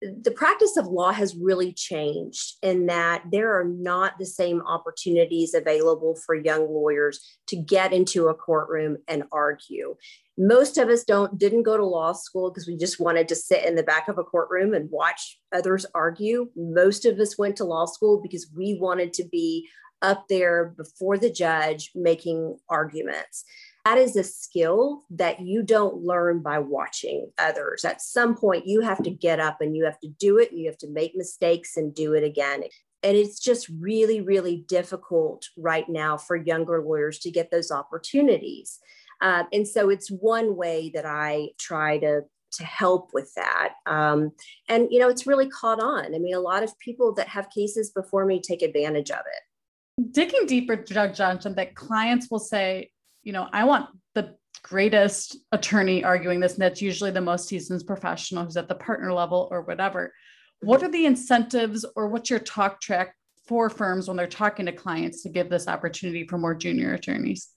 The 0.00 0.30
practice 0.30 0.76
of 0.76 0.86
law 0.86 1.10
has 1.10 1.36
really 1.36 1.72
changed 1.72 2.56
in 2.62 2.86
that 2.86 3.24
there 3.32 3.58
are 3.58 3.64
not 3.64 4.12
the 4.18 4.26
same 4.26 4.62
opportunities 4.62 5.54
available 5.54 6.16
for 6.24 6.36
young 6.36 6.72
lawyers 6.72 7.20
to 7.48 7.56
get 7.56 7.92
into 7.92 8.28
a 8.28 8.34
courtroom 8.34 8.98
and 9.08 9.24
argue. 9.32 9.96
Most 10.36 10.78
of 10.78 10.88
us 10.88 11.02
don't 11.02 11.36
didn't 11.36 11.64
go 11.64 11.76
to 11.76 11.84
law 11.84 12.12
school 12.12 12.50
because 12.50 12.68
we 12.68 12.76
just 12.76 13.00
wanted 13.00 13.26
to 13.28 13.34
sit 13.34 13.64
in 13.64 13.74
the 13.74 13.82
back 13.82 14.08
of 14.08 14.18
a 14.18 14.24
courtroom 14.24 14.72
and 14.72 14.88
watch 14.90 15.40
others 15.52 15.84
argue. 15.94 16.48
Most 16.54 17.04
of 17.04 17.18
us 17.18 17.36
went 17.36 17.56
to 17.56 17.64
law 17.64 17.86
school 17.86 18.20
because 18.22 18.48
we 18.56 18.78
wanted 18.80 19.12
to 19.14 19.24
be 19.24 19.68
up 20.00 20.26
there 20.28 20.74
before 20.76 21.18
the 21.18 21.30
judge 21.30 21.90
making 21.96 22.56
arguments 22.70 23.44
that 23.88 23.96
is 23.96 24.16
a 24.16 24.24
skill 24.24 25.04
that 25.08 25.40
you 25.40 25.62
don't 25.62 26.04
learn 26.04 26.42
by 26.42 26.58
watching 26.58 27.30
others. 27.38 27.86
At 27.86 28.02
some 28.02 28.36
point, 28.36 28.66
you 28.66 28.82
have 28.82 29.02
to 29.02 29.10
get 29.10 29.40
up 29.40 29.62
and 29.62 29.74
you 29.74 29.86
have 29.86 29.98
to 30.00 30.08
do 30.08 30.36
it. 30.36 30.50
And 30.50 30.60
you 30.60 30.66
have 30.66 30.76
to 30.78 30.90
make 30.90 31.16
mistakes 31.16 31.78
and 31.78 31.94
do 31.94 32.12
it 32.12 32.22
again. 32.22 32.64
And 33.02 33.16
it's 33.16 33.40
just 33.40 33.66
really, 33.80 34.20
really 34.20 34.64
difficult 34.68 35.48
right 35.56 35.88
now 35.88 36.18
for 36.18 36.36
younger 36.36 36.82
lawyers 36.82 37.18
to 37.20 37.30
get 37.30 37.50
those 37.50 37.70
opportunities. 37.70 38.78
Uh, 39.22 39.44
and 39.54 39.66
so 39.66 39.88
it's 39.88 40.10
one 40.10 40.54
way 40.54 40.90
that 40.94 41.06
I 41.06 41.50
try 41.58 41.98
to 41.98 42.22
to 42.50 42.64
help 42.64 43.10
with 43.12 43.32
that. 43.34 43.74
Um, 43.86 44.32
and 44.68 44.88
you 44.90 44.98
know, 44.98 45.08
it's 45.08 45.26
really 45.26 45.48
caught 45.48 45.80
on. 45.80 46.14
I 46.14 46.18
mean, 46.18 46.34
a 46.34 46.40
lot 46.40 46.62
of 46.62 46.78
people 46.78 47.14
that 47.14 47.28
have 47.28 47.50
cases 47.50 47.90
before 47.90 48.24
me 48.26 48.40
take 48.40 48.62
advantage 48.62 49.10
of 49.10 49.20
it. 49.20 50.12
Digging 50.12 50.46
deeper, 50.46 50.76
Judge 50.76 51.16
Johnson, 51.16 51.54
that 51.56 51.74
clients 51.74 52.30
will 52.30 52.38
say, 52.38 52.90
you 53.22 53.32
know, 53.32 53.48
I 53.52 53.64
want 53.64 53.88
the 54.14 54.36
greatest 54.62 55.36
attorney 55.52 56.04
arguing 56.04 56.40
this, 56.40 56.54
and 56.54 56.62
that's 56.62 56.82
usually 56.82 57.10
the 57.10 57.20
most 57.20 57.48
seasoned 57.48 57.86
professional 57.86 58.44
who's 58.44 58.56
at 58.56 58.68
the 58.68 58.74
partner 58.74 59.12
level 59.12 59.48
or 59.50 59.62
whatever. 59.62 60.12
What 60.60 60.82
are 60.82 60.90
the 60.90 61.06
incentives 61.06 61.84
or 61.96 62.08
what's 62.08 62.30
your 62.30 62.40
talk 62.40 62.80
track 62.80 63.14
for 63.46 63.70
firms 63.70 64.08
when 64.08 64.16
they're 64.16 64.26
talking 64.26 64.66
to 64.66 64.72
clients 64.72 65.22
to 65.22 65.28
give 65.28 65.48
this 65.48 65.68
opportunity 65.68 66.26
for 66.26 66.38
more 66.38 66.54
junior 66.54 66.94
attorneys? 66.94 67.48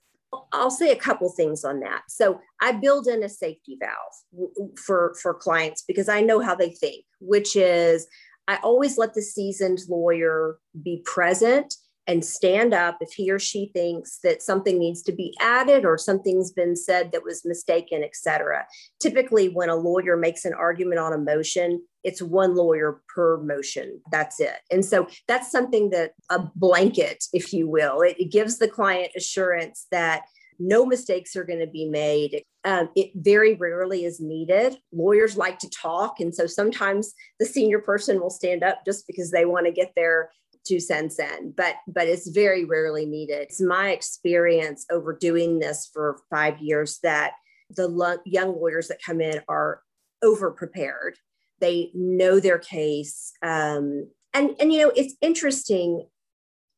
I'll 0.54 0.72
say 0.72 0.92
a 0.92 0.98
couple 0.98 1.30
things 1.30 1.64
on 1.64 1.80
that. 1.82 2.04
So 2.08 2.40
I 2.62 2.74
build 2.74 3.08
in 3.08 3.24
a 3.24 3.30
safety 3.30 3.78
valve 3.80 4.50
for 4.78 5.16
for 5.22 5.34
clients 5.34 5.84
because 5.86 6.08
I 6.08 6.22
know 6.22 6.40
how 6.40 6.56
they 6.56 6.70
think, 6.70 7.04
which 7.20 7.56
is 7.56 8.08
I 8.48 8.58
always 8.58 8.98
let 8.98 9.14
the 9.14 9.22
seasoned 9.22 9.80
lawyer 9.90 10.58
be 10.82 11.02
present 11.06 11.74
and 12.08 12.26
stand 12.26 12.74
up 12.74 12.98
if 13.02 13.14
he 13.14 13.32
or 13.32 13.40
she 13.40 13.72
thinks 13.74 14.20
that 14.24 14.42
something 14.42 14.80
needs 14.80 15.02
to 15.04 15.12
be 15.12 15.36
added 15.40 15.86
or 15.86 15.98
something's 15.98 16.52
been 16.52 16.76
said 16.76 17.12
that 17.12 17.24
was 17.24 17.46
mistaken, 17.46 18.04
etc. 18.04 18.66
Typically, 19.00 19.50
when 19.50 19.70
a 19.70 19.76
lawyer 19.76 20.18
makes 20.18 20.44
an 20.46 20.54
argument 20.54 21.00
on 21.00 21.14
a 21.14 21.18
motion, 21.18 21.82
it's 22.04 22.22
one 22.22 22.56
lawyer 22.56 23.02
per 23.14 23.38
motion. 23.38 24.02
That's 24.12 24.40
it. 24.40 24.58
And 24.72 24.84
so 24.84 25.08
that's 25.28 25.52
something 25.52 25.92
that 25.92 26.14
a 26.30 26.40
blanket, 26.56 27.24
if 27.34 27.54
you 27.54 27.70
will, 27.70 28.02
it, 28.02 28.16
it 28.20 28.32
gives 28.32 28.58
the 28.58 28.68
client 28.68 29.12
assurance 29.16 29.86
that 29.92 30.24
no 30.62 30.86
mistakes 30.86 31.36
are 31.36 31.44
going 31.44 31.60
to 31.60 31.68
be 31.68 31.86
made. 31.86 32.44
Um, 32.64 32.90
it 32.96 33.12
very 33.16 33.56
rarely 33.56 34.06
is 34.06 34.20
needed. 34.20 34.78
Lawyers 34.94 35.36
like 35.36 35.58
to 35.60 35.70
talk. 35.70 36.20
And 36.20 36.34
so 36.34 36.46
sometimes 36.46 37.14
the 37.40 37.46
senior 37.46 37.80
person 37.80 38.20
will 38.20 38.30
stand 38.30 38.64
up 38.64 38.86
just 38.86 39.08
because 39.08 39.32
they 39.32 39.46
want 39.46 39.66
to 39.66 39.72
get 39.72 39.92
their 39.96 40.30
two 40.66 40.80
cents 40.80 41.20
in, 41.20 41.54
but 41.56 41.76
but 41.88 42.08
it's 42.08 42.28
very 42.28 42.66
rarely 42.66 43.06
needed. 43.06 43.42
It's 43.42 43.62
my 43.62 43.92
experience 43.92 44.86
over 44.92 45.14
doing 45.14 45.60
this 45.60 45.90
for 45.92 46.20
five 46.30 46.60
years 46.60 47.00
that 47.04 47.34
the 47.76 47.88
lo- 47.88 48.18
young 48.26 48.60
lawyers 48.60 48.88
that 48.90 49.02
come 49.04 49.22
in 49.22 49.42
are 49.48 49.82
over 50.22 50.52
prepared. 50.52 51.18
They 51.60 51.92
know 51.94 52.40
their 52.40 52.60
case, 52.60 53.34
um, 53.42 54.10
and 54.34 54.56
and 54.60 54.74
you 54.74 54.82
know 54.82 54.92
it's 54.96 55.16
interesting. 55.22 56.08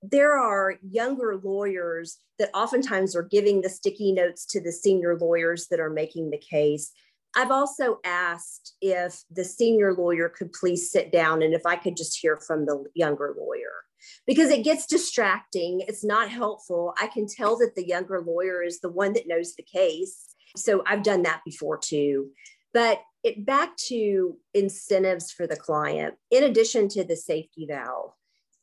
There 0.01 0.37
are 0.37 0.75
younger 0.81 1.39
lawyers 1.41 2.17
that 2.37 2.49
oftentimes 2.53 3.15
are 3.15 3.23
giving 3.23 3.61
the 3.61 3.69
sticky 3.69 4.11
notes 4.11 4.45
to 4.47 4.59
the 4.61 4.71
senior 4.71 5.17
lawyers 5.17 5.67
that 5.69 5.79
are 5.79 5.89
making 5.89 6.29
the 6.29 6.37
case. 6.37 6.91
I've 7.35 7.51
also 7.51 7.99
asked 8.05 8.75
if 8.81 9.23
the 9.31 9.43
senior 9.43 9.93
lawyer 9.93 10.29
could 10.29 10.53
please 10.53 10.91
sit 10.91 11.11
down 11.11 11.41
and 11.41 11.53
if 11.53 11.65
I 11.65 11.75
could 11.75 11.97
just 11.97 12.19
hear 12.19 12.37
from 12.37 12.65
the 12.65 12.85
younger 12.93 13.33
lawyer 13.37 13.71
because 14.27 14.49
it 14.49 14.63
gets 14.63 14.85
distracting. 14.85 15.81
It's 15.87 16.03
not 16.03 16.29
helpful. 16.29 16.93
I 16.99 17.07
can 17.07 17.27
tell 17.27 17.57
that 17.57 17.75
the 17.75 17.87
younger 17.87 18.21
lawyer 18.21 18.61
is 18.61 18.79
the 18.79 18.91
one 18.91 19.13
that 19.13 19.27
knows 19.27 19.55
the 19.55 19.63
case. 19.63 20.35
So 20.55 20.83
I've 20.85 21.03
done 21.03 21.23
that 21.23 21.41
before 21.45 21.77
too. 21.77 22.29
But 22.73 23.01
it 23.23 23.45
back 23.45 23.77
to 23.87 24.37
incentives 24.53 25.31
for 25.31 25.47
the 25.47 25.55
client, 25.55 26.15
in 26.29 26.43
addition 26.43 26.89
to 26.89 27.03
the 27.03 27.15
safety 27.15 27.65
valve, 27.67 28.11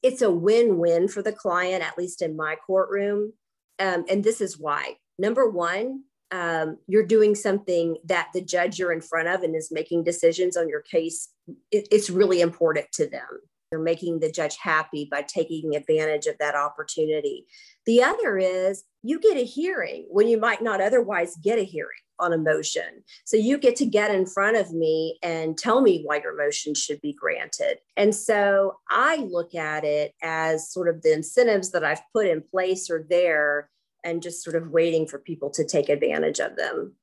it's 0.03 0.23
a 0.23 0.31
win 0.31 0.79
win 0.79 1.09
for 1.09 1.23
the 1.23 1.33
client, 1.33 1.85
at 1.85 1.99
least 1.99 2.23
in 2.23 2.37
my 2.37 2.57
courtroom. 2.67 3.33
Um, 3.79 4.05
and 4.09 4.23
this 4.23 4.41
is 4.41 4.59
why. 4.59 4.97
Number 5.19 5.49
one, 5.49 6.05
um, 6.33 6.79
you're 6.87 7.07
doing 7.07 7.35
something 7.35 7.97
that 8.05 8.29
the 8.33 8.41
judge 8.41 8.79
you're 8.79 8.93
in 8.93 9.01
front 9.01 9.29
of 9.29 9.43
and 9.43 9.55
is 9.55 9.71
making 9.73 10.05
decisions 10.05 10.57
on 10.57 10.69
your 10.69 10.83
case, 10.83 11.29
it, 11.71 11.89
it's 11.91 12.11
really 12.11 12.41
important 12.41 12.87
to 12.93 13.09
them. 13.09 13.41
You're 13.73 13.81
making 13.81 14.19
the 14.19 14.33
judge 14.33 14.57
happy 14.61 15.09
by 15.11 15.23
taking 15.23 15.77
advantage 15.77 16.27
of 16.27 16.37
that 16.39 16.57
opportunity. 16.57 17.47
The 17.87 18.03
other 18.03 18.37
is 18.37 18.85
you 19.03 19.21
get 19.21 19.37
a 19.37 19.45
hearing 19.45 20.07
when 20.11 20.27
you 20.27 20.39
might 20.39 20.63
not 20.63 20.81
otherwise 20.81 21.37
get 21.37 21.59
a 21.59 21.65
hearing 21.65 21.91
on 22.19 22.33
a 22.33 22.39
motion. 22.39 23.03
So 23.25 23.37
you 23.37 23.59
get 23.59 23.77
to 23.77 23.87
get 23.87 24.15
in 24.15 24.27
front 24.27 24.57
of 24.57 24.73
me 24.73 25.19
and 25.23 25.57
tell 25.57 25.81
me 25.81 26.03
why 26.05 26.21
your 26.21 26.37
motion 26.37 26.75
should 26.75 27.01
be 27.01 27.15
granted. 27.15 27.79
And 27.97 28.15
so 28.15 28.79
I 28.91 29.17
look 29.17 29.55
at 29.55 29.85
it 29.85 30.15
as 30.23 30.71
sort 30.71 30.89
of 30.89 31.03
the 31.03 31.13
incentives 31.13 31.71
that 31.71 31.85
I've 31.85 32.03
put 32.13 32.27
in 32.27 32.43
place 32.43 32.91
are 32.91 33.07
there 33.09 33.71
and 34.05 34.23
just 34.23 34.43
sort 34.43 34.57
of 34.57 34.71
waiting 34.71 35.07
for 35.07 35.19
people 35.19 35.51
to 35.51 35.65
take 35.65 35.89
advantage 35.89 36.39
of 36.39 36.57
them. 36.57 36.95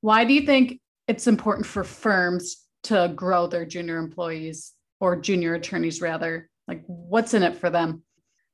Why 0.00 0.24
do 0.24 0.34
you 0.34 0.42
think 0.42 0.80
it's 1.08 1.26
important 1.26 1.66
for 1.66 1.84
firms 1.84 2.56
to 2.84 3.12
grow 3.14 3.46
their 3.46 3.64
junior 3.64 3.98
employees 3.98 4.72
or 5.00 5.16
junior 5.16 5.54
attorneys 5.54 6.00
rather? 6.00 6.48
Like 6.66 6.82
what's 6.86 7.34
in 7.34 7.42
it 7.42 7.56
for 7.56 7.70
them? 7.70 8.02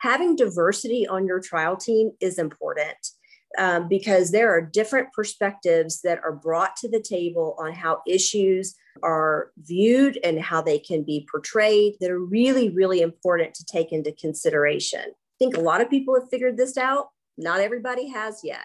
Having 0.00 0.36
diversity 0.36 1.06
on 1.06 1.26
your 1.26 1.40
trial 1.40 1.76
team 1.76 2.12
is 2.20 2.38
important. 2.38 2.96
Um, 3.56 3.88
because 3.88 4.30
there 4.30 4.50
are 4.50 4.60
different 4.60 5.08
perspectives 5.14 6.02
that 6.02 6.20
are 6.22 6.34
brought 6.34 6.76
to 6.76 6.88
the 6.88 7.00
table 7.00 7.56
on 7.58 7.72
how 7.72 8.02
issues 8.06 8.74
are 9.02 9.52
viewed 9.56 10.18
and 10.22 10.38
how 10.38 10.60
they 10.60 10.78
can 10.78 11.02
be 11.02 11.26
portrayed 11.30 11.94
that 12.00 12.10
are 12.10 12.22
really, 12.22 12.68
really 12.68 13.00
important 13.00 13.54
to 13.54 13.64
take 13.64 13.90
into 13.90 14.12
consideration. 14.12 15.00
I 15.00 15.36
think 15.38 15.56
a 15.56 15.60
lot 15.60 15.80
of 15.80 15.88
people 15.88 16.14
have 16.20 16.28
figured 16.28 16.58
this 16.58 16.76
out. 16.76 17.08
Not 17.38 17.60
everybody 17.60 18.08
has 18.08 18.40
yet. 18.44 18.64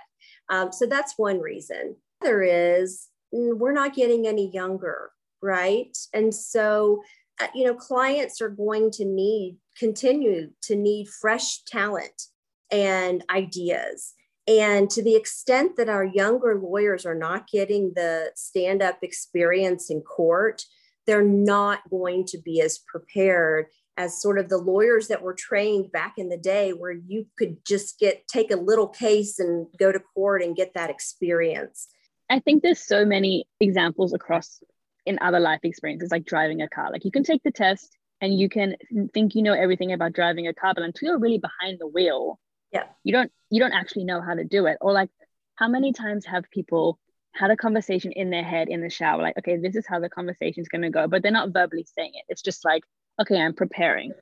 Um, 0.49 0.71
so 0.71 0.85
that's 0.85 1.13
one 1.17 1.39
reason. 1.39 1.95
There 2.21 2.41
is 2.43 2.83
is 2.83 3.07
we're 3.31 3.73
not 3.73 3.95
getting 3.95 4.27
any 4.27 4.51
younger, 4.51 5.11
right? 5.41 5.95
And 6.13 6.33
so, 6.33 7.01
uh, 7.41 7.47
you 7.55 7.65
know, 7.65 7.73
clients 7.73 8.41
are 8.41 8.49
going 8.49 8.91
to 8.91 9.05
need 9.05 9.57
continue 9.77 10.51
to 10.63 10.75
need 10.75 11.07
fresh 11.09 11.63
talent 11.63 12.23
and 12.71 13.23
ideas. 13.29 14.13
And 14.47 14.89
to 14.91 15.01
the 15.01 15.15
extent 15.15 15.77
that 15.77 15.89
our 15.89 16.03
younger 16.03 16.59
lawyers 16.61 17.05
are 17.05 17.15
not 17.15 17.47
getting 17.47 17.93
the 17.95 18.31
stand 18.35 18.81
up 18.81 18.99
experience 19.01 19.89
in 19.89 20.01
court, 20.01 20.63
they're 21.07 21.23
not 21.23 21.89
going 21.89 22.25
to 22.25 22.37
be 22.37 22.61
as 22.61 22.79
prepared 22.79 23.67
as 23.97 24.21
sort 24.21 24.39
of 24.39 24.49
the 24.49 24.57
lawyers 24.57 25.07
that 25.07 25.21
were 25.21 25.33
trained 25.33 25.91
back 25.91 26.15
in 26.17 26.29
the 26.29 26.37
day 26.37 26.71
where 26.71 26.91
you 26.91 27.27
could 27.37 27.57
just 27.65 27.99
get 27.99 28.27
take 28.27 28.51
a 28.51 28.55
little 28.55 28.87
case 28.87 29.39
and 29.39 29.67
go 29.77 29.91
to 29.91 29.99
court 29.99 30.41
and 30.41 30.55
get 30.55 30.73
that 30.73 30.89
experience. 30.89 31.87
I 32.29 32.39
think 32.39 32.63
there's 32.63 32.85
so 32.85 33.05
many 33.05 33.45
examples 33.59 34.13
across 34.13 34.63
in 35.05 35.19
other 35.21 35.39
life 35.39 35.59
experiences 35.63 36.11
like 36.11 36.25
driving 36.25 36.61
a 36.61 36.69
car. 36.69 36.91
Like 36.91 37.05
you 37.05 37.11
can 37.11 37.23
take 37.23 37.43
the 37.43 37.51
test 37.51 37.95
and 38.21 38.37
you 38.37 38.49
can 38.49 38.75
think 39.13 39.35
you 39.35 39.43
know 39.43 39.53
everything 39.53 39.91
about 39.91 40.13
driving 40.13 40.47
a 40.47 40.53
car 40.53 40.73
but 40.73 40.83
until 40.83 41.09
you're 41.09 41.19
really 41.19 41.39
behind 41.39 41.77
the 41.79 41.87
wheel 41.87 42.39
yeah. 42.71 42.85
you 43.03 43.13
don't 43.13 43.31
you 43.49 43.59
don't 43.59 43.73
actually 43.73 44.05
know 44.05 44.21
how 44.21 44.33
to 44.33 44.43
do 44.43 44.65
it. 44.65 44.77
Or 44.81 44.91
like 44.91 45.09
how 45.55 45.67
many 45.67 45.93
times 45.93 46.25
have 46.25 46.49
people 46.49 46.99
had 47.33 47.51
a 47.51 47.57
conversation 47.57 48.11
in 48.11 48.29
their 48.29 48.43
head 48.43 48.69
in 48.69 48.81
the 48.81 48.89
shower? 48.89 49.21
Like 49.21 49.37
okay 49.37 49.57
this 49.57 49.75
is 49.75 49.85
how 49.85 49.99
the 49.99 50.09
conversation 50.09 50.61
is 50.61 50.69
going 50.69 50.81
to 50.81 50.89
go 50.89 51.07
but 51.07 51.21
they're 51.21 51.31
not 51.31 51.53
verbally 51.53 51.85
saying 51.95 52.13
it. 52.15 52.25
It's 52.29 52.41
just 52.41 52.65
like 52.65 52.83
okay, 53.21 53.41
I'm 53.41 53.53
preparing. 53.53 54.13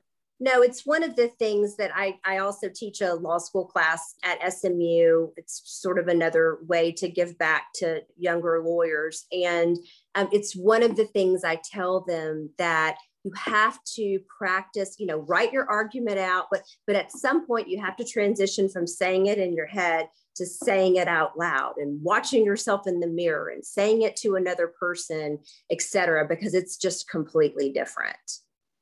no, 0.42 0.60
it's 0.60 0.84
one 0.84 1.04
of 1.04 1.14
the 1.14 1.28
things 1.28 1.76
that 1.76 1.92
I, 1.94 2.18
I 2.24 2.38
also 2.38 2.68
teach 2.68 3.00
a 3.00 3.14
law 3.14 3.38
school 3.38 3.64
class 3.64 4.16
at 4.24 4.52
SMU. 4.52 5.28
It's 5.36 5.62
sort 5.64 6.00
of 6.00 6.08
another 6.08 6.58
way 6.66 6.90
to 6.92 7.08
give 7.08 7.38
back 7.38 7.66
to 7.76 8.02
younger 8.18 8.60
lawyers. 8.60 9.24
And 9.30 9.78
um, 10.16 10.28
it's 10.32 10.56
one 10.56 10.82
of 10.82 10.96
the 10.96 11.04
things 11.04 11.44
I 11.44 11.60
tell 11.72 12.00
them 12.00 12.50
that 12.58 12.96
you 13.22 13.30
have 13.36 13.78
to 13.94 14.18
practice, 14.36 14.96
you 14.98 15.06
know, 15.06 15.18
write 15.18 15.52
your 15.52 15.70
argument 15.70 16.18
out, 16.18 16.46
but, 16.50 16.62
but 16.88 16.96
at 16.96 17.12
some 17.12 17.46
point 17.46 17.68
you 17.68 17.80
have 17.80 17.96
to 17.98 18.04
transition 18.04 18.68
from 18.68 18.84
saying 18.84 19.26
it 19.26 19.38
in 19.38 19.54
your 19.54 19.66
head 19.66 20.08
to 20.34 20.44
saying 20.44 20.96
it 20.96 21.06
out 21.06 21.38
loud 21.38 21.74
and 21.76 22.02
watching 22.02 22.44
yourself 22.44 22.88
in 22.88 22.98
the 22.98 23.06
mirror 23.06 23.50
and 23.50 23.64
saying 23.64 24.02
it 24.02 24.16
to 24.16 24.34
another 24.34 24.66
person, 24.66 25.38
et 25.70 25.80
cetera, 25.80 26.26
because 26.26 26.52
it's 26.52 26.76
just 26.76 27.08
completely 27.08 27.70
different. 27.70 28.16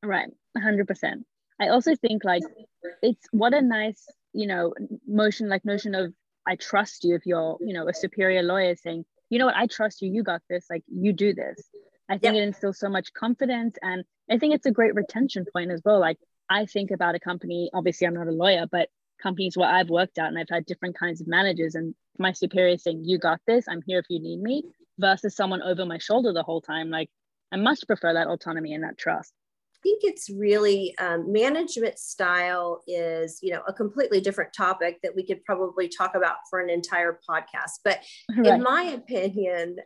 Right, 0.02 0.30
100%. 0.56 1.24
I 1.60 1.68
also 1.68 1.94
think 1.94 2.24
like 2.24 2.42
it's 3.02 3.26
what 3.32 3.52
a 3.52 3.60
nice, 3.60 4.06
you 4.32 4.46
know, 4.46 4.72
motion 5.06 5.48
like 5.48 5.64
notion 5.64 5.94
of 5.94 6.14
I 6.46 6.56
trust 6.56 7.04
you 7.04 7.14
if 7.14 7.26
you're, 7.26 7.58
you 7.60 7.74
know, 7.74 7.86
a 7.88 7.94
superior 7.94 8.42
lawyer 8.42 8.74
saying, 8.76 9.04
you 9.28 9.38
know 9.38 9.46
what, 9.46 9.56
I 9.56 9.66
trust 9.66 10.00
you, 10.00 10.10
you 10.10 10.22
got 10.22 10.40
this, 10.48 10.66
like 10.70 10.82
you 10.88 11.12
do 11.12 11.34
this. 11.34 11.62
I 12.08 12.14
think 12.14 12.34
yep. 12.34 12.42
it 12.42 12.48
instills 12.48 12.78
so 12.78 12.88
much 12.88 13.12
confidence 13.12 13.76
and 13.82 14.04
I 14.28 14.38
think 14.38 14.54
it's 14.54 14.66
a 14.66 14.72
great 14.72 14.94
retention 14.94 15.44
point 15.52 15.70
as 15.70 15.82
well. 15.84 16.00
Like 16.00 16.16
I 16.48 16.64
think 16.64 16.90
about 16.90 17.14
a 17.14 17.20
company, 17.20 17.70
obviously 17.74 18.06
I'm 18.06 18.14
not 18.14 18.26
a 18.26 18.32
lawyer, 18.32 18.66
but 18.70 18.88
companies 19.22 19.56
where 19.56 19.68
I've 19.68 19.90
worked 19.90 20.18
at 20.18 20.28
and 20.28 20.38
I've 20.38 20.48
had 20.48 20.64
different 20.64 20.98
kinds 20.98 21.20
of 21.20 21.28
managers 21.28 21.74
and 21.74 21.94
my 22.18 22.32
superior 22.32 22.78
saying, 22.78 23.02
You 23.04 23.18
got 23.18 23.40
this, 23.46 23.66
I'm 23.68 23.82
here 23.86 23.98
if 23.98 24.06
you 24.08 24.18
need 24.18 24.40
me, 24.40 24.64
versus 24.98 25.36
someone 25.36 25.62
over 25.62 25.84
my 25.84 25.98
shoulder 25.98 26.32
the 26.32 26.42
whole 26.42 26.62
time. 26.62 26.88
Like 26.88 27.10
I 27.52 27.56
much 27.56 27.86
prefer 27.86 28.14
that 28.14 28.28
autonomy 28.28 28.72
and 28.72 28.82
that 28.82 28.98
trust 28.98 29.34
think 29.82 30.00
it's 30.02 30.30
really 30.30 30.96
um, 30.98 31.32
management 31.32 31.98
style 31.98 32.82
is 32.86 33.38
you 33.42 33.52
know 33.52 33.62
a 33.66 33.72
completely 33.72 34.20
different 34.20 34.52
topic 34.52 34.98
that 35.02 35.14
we 35.14 35.24
could 35.26 35.44
probably 35.44 35.88
talk 35.88 36.14
about 36.14 36.36
for 36.48 36.60
an 36.60 36.70
entire 36.70 37.18
podcast. 37.28 37.80
But 37.84 38.00
right. 38.36 38.46
in 38.46 38.62
my 38.62 38.82
opinion 38.82 39.76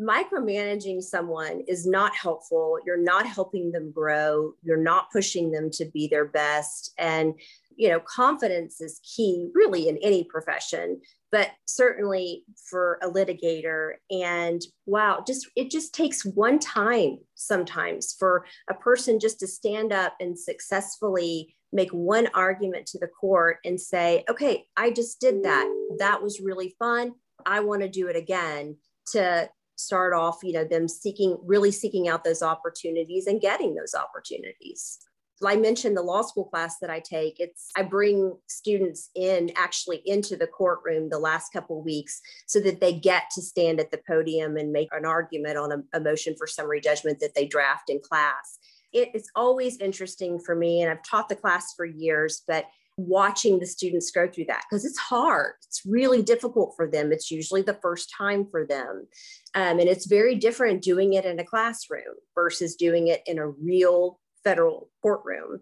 micromanaging 0.00 1.02
someone 1.02 1.62
is 1.68 1.86
not 1.86 2.16
helpful. 2.16 2.78
You're 2.86 3.02
not 3.02 3.26
helping 3.26 3.72
them 3.72 3.92
grow. 3.92 4.54
You're 4.62 4.78
not 4.78 5.10
pushing 5.12 5.52
them 5.52 5.70
to 5.72 5.84
be 5.84 6.08
their 6.08 6.24
best. 6.24 6.92
And 6.98 7.34
you 7.76 7.88
know 7.88 8.00
confidence 8.00 8.80
is 8.80 9.00
key 9.00 9.50
really 9.54 9.88
in 9.88 9.98
any 10.02 10.24
profession 10.24 11.00
but 11.32 11.50
certainly 11.64 12.44
for 12.68 13.00
a 13.02 13.10
litigator. 13.10 13.94
And 14.10 14.60
wow 14.86 15.24
just 15.26 15.48
it 15.56 15.70
just 15.70 15.94
takes 15.94 16.24
one 16.24 16.58
time 16.58 17.18
sometimes 17.34 18.14
for 18.16 18.44
a 18.70 18.74
person 18.74 19.18
just 19.18 19.40
to 19.40 19.46
stand 19.46 19.92
up 19.92 20.14
and 20.20 20.38
successfully 20.38 21.56
make 21.72 21.90
one 21.90 22.28
argument 22.34 22.84
to 22.86 22.98
the 22.98 23.08
court 23.08 23.56
and 23.64 23.80
say 23.80 24.24
okay 24.28 24.64
i 24.76 24.90
just 24.90 25.20
did 25.20 25.42
that. 25.42 25.66
That 25.98 26.22
was 26.22 26.40
really 26.40 26.76
fun. 26.78 27.12
I 27.46 27.60
want 27.60 27.82
to 27.82 27.88
do 27.88 28.06
it 28.06 28.16
again 28.16 28.76
to 29.12 29.48
start 29.76 30.12
off 30.12 30.38
you 30.42 30.52
know 30.52 30.64
them 30.64 30.86
seeking 30.86 31.36
really 31.42 31.72
seeking 31.72 32.06
out 32.06 32.22
those 32.22 32.42
opportunities 32.42 33.26
and 33.26 33.40
getting 33.40 33.74
those 33.74 33.94
opportunities 33.94 34.98
I 35.46 35.56
mentioned 35.56 35.96
the 35.96 36.02
law 36.02 36.22
school 36.22 36.44
class 36.44 36.78
that 36.80 36.90
I 36.90 37.00
take. 37.00 37.40
It's 37.40 37.70
I 37.76 37.82
bring 37.82 38.36
students 38.46 39.10
in 39.14 39.50
actually 39.56 40.02
into 40.06 40.36
the 40.36 40.46
courtroom 40.46 41.08
the 41.08 41.18
last 41.18 41.52
couple 41.52 41.82
weeks 41.82 42.20
so 42.46 42.60
that 42.60 42.80
they 42.80 42.92
get 42.92 43.24
to 43.34 43.42
stand 43.42 43.80
at 43.80 43.90
the 43.90 44.00
podium 44.06 44.56
and 44.56 44.72
make 44.72 44.88
an 44.92 45.04
argument 45.04 45.56
on 45.56 45.72
a, 45.72 45.98
a 45.98 46.00
motion 46.00 46.34
for 46.36 46.46
summary 46.46 46.80
judgment 46.80 47.20
that 47.20 47.34
they 47.34 47.46
draft 47.46 47.90
in 47.90 48.00
class. 48.00 48.58
It 48.92 49.10
is 49.14 49.30
always 49.34 49.78
interesting 49.78 50.38
for 50.38 50.54
me, 50.54 50.82
and 50.82 50.90
I've 50.90 51.02
taught 51.02 51.28
the 51.28 51.36
class 51.36 51.72
for 51.74 51.86
years, 51.86 52.42
but 52.46 52.66
watching 52.98 53.58
the 53.58 53.66
students 53.66 54.10
go 54.10 54.28
through 54.28 54.44
that 54.46 54.64
because 54.68 54.84
it's 54.84 54.98
hard. 54.98 55.54
It's 55.66 55.82
really 55.86 56.22
difficult 56.22 56.74
for 56.76 56.86
them. 56.86 57.12
It's 57.12 57.30
usually 57.30 57.62
the 57.62 57.78
first 57.80 58.12
time 58.16 58.46
for 58.50 58.66
them. 58.66 59.06
Um, 59.54 59.78
and 59.78 59.88
it's 59.88 60.06
very 60.06 60.34
different 60.34 60.82
doing 60.82 61.14
it 61.14 61.24
in 61.24 61.38
a 61.38 61.44
classroom 61.44 62.14
versus 62.34 62.76
doing 62.76 63.08
it 63.08 63.22
in 63.26 63.38
a 63.38 63.48
real 63.48 64.20
federal 64.44 64.90
courtroom. 65.02 65.60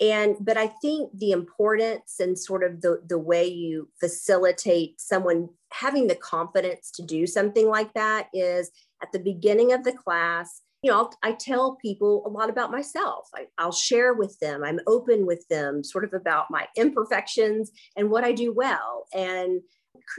And 0.00 0.36
but 0.40 0.56
i 0.56 0.66
think 0.66 1.10
the 1.16 1.30
importance 1.30 2.16
and 2.18 2.36
sort 2.36 2.64
of 2.64 2.80
the 2.80 3.00
the 3.06 3.18
way 3.18 3.46
you 3.46 3.88
facilitate 4.00 5.00
someone 5.00 5.48
having 5.72 6.08
the 6.08 6.16
confidence 6.16 6.90
to 6.92 7.02
do 7.02 7.26
something 7.28 7.68
like 7.68 7.94
that 7.94 8.28
is 8.34 8.70
at 9.02 9.12
the 9.12 9.20
beginning 9.20 9.72
of 9.72 9.84
the 9.84 9.92
class 9.92 10.62
you 10.82 10.90
know 10.90 10.98
I'll, 10.98 11.12
i 11.22 11.30
tell 11.30 11.76
people 11.76 12.24
a 12.26 12.28
lot 12.28 12.50
about 12.50 12.72
myself. 12.72 13.28
I, 13.34 13.46
i'll 13.56 13.72
share 13.72 14.14
with 14.14 14.36
them. 14.40 14.64
I'm 14.64 14.80
open 14.88 15.26
with 15.26 15.46
them 15.48 15.84
sort 15.84 16.04
of 16.04 16.12
about 16.12 16.50
my 16.50 16.66
imperfections 16.76 17.70
and 17.96 18.10
what 18.10 18.24
i 18.24 18.32
do 18.32 18.52
well 18.52 19.06
and 19.14 19.60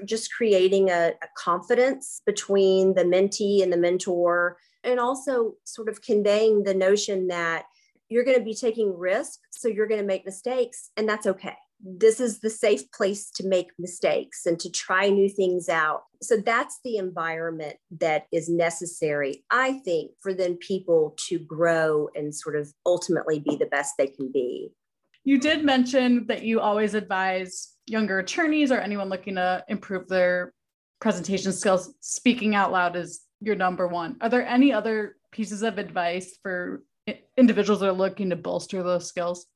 just 0.06 0.34
creating 0.34 0.89
a, 0.89 1.13
a 1.21 1.27
confidence 1.38 2.21
between 2.25 2.93
the 2.93 3.03
mentee 3.03 3.62
and 3.62 3.71
the 3.71 3.77
mentor 3.77 4.58
and 4.84 4.99
also 4.99 5.56
sort 5.63 5.89
of 5.89 6.01
conveying 6.01 6.63
the 6.63 6.73
notion 6.73 7.27
that 7.27 7.65
you're 8.15 8.23
going 8.23 8.38
to 8.38 8.43
be 8.45 8.56
taking 8.56 8.97
risks. 8.97 9.39
So 9.51 9.67
you're 9.67 9.89
going 9.89 9.99
to 9.99 10.08
make 10.08 10.25
mistakes, 10.25 10.89
and 10.95 11.08
that's 11.08 11.28
okay. 11.28 11.58
This 11.84 12.21
is 12.21 12.39
the 12.39 12.49
safe 12.49 12.89
place 12.93 13.30
to 13.32 13.45
make 13.45 13.67
mistakes 13.78 14.45
and 14.45 14.58
to 14.62 14.71
try 14.71 15.10
new 15.10 15.28
things 15.28 15.67
out. 15.67 16.04
So 16.21 16.38
that's 16.38 16.80
the 16.86 16.95
environment 16.95 17.75
that 17.99 18.28
is 18.32 18.47
necessary, 18.47 19.43
I 19.51 19.80
think, 19.84 20.12
for 20.21 20.34
then 20.34 20.56
people 20.56 21.17
to 21.28 21.39
grow 21.39 22.08
and 22.15 22.34
sort 22.34 22.56
of 22.56 22.71
ultimately 22.86 23.39
be 23.39 23.58
the 23.58 23.65
best 23.65 23.95
they 23.97 24.08
can 24.08 24.32
be. 24.32 24.71
You 25.25 25.38
did 25.38 25.65
mention 25.65 26.25
that 26.28 26.43
you 26.43 26.62
always 26.62 26.93
advise 26.93 27.73
younger 27.86 28.19
attorneys 28.19 28.71
or 28.71 28.80
anyone 28.80 29.10
looking 29.10 29.36
to 29.36 29.65
improve 29.67 30.08
their 30.08 30.54
presentation 31.01 31.51
skills. 31.51 31.93
Speaking 31.99 32.56
out 32.56 32.71
loud 32.71 32.95
is 32.95 33.23
your 33.41 33.56
number 33.56 33.89
one. 33.89 34.15
Are 34.21 34.30
there 34.30 34.47
any 34.47 34.71
other 34.71 35.17
pieces 35.34 35.63
of 35.63 35.78
advice 35.78 36.38
for 36.41 36.82
individuals 37.38 37.84
are 37.84 37.91
looking 37.91 38.30
to 38.30 38.36
bolster 38.36 38.84
those 38.84 39.08
skills? 39.08 39.48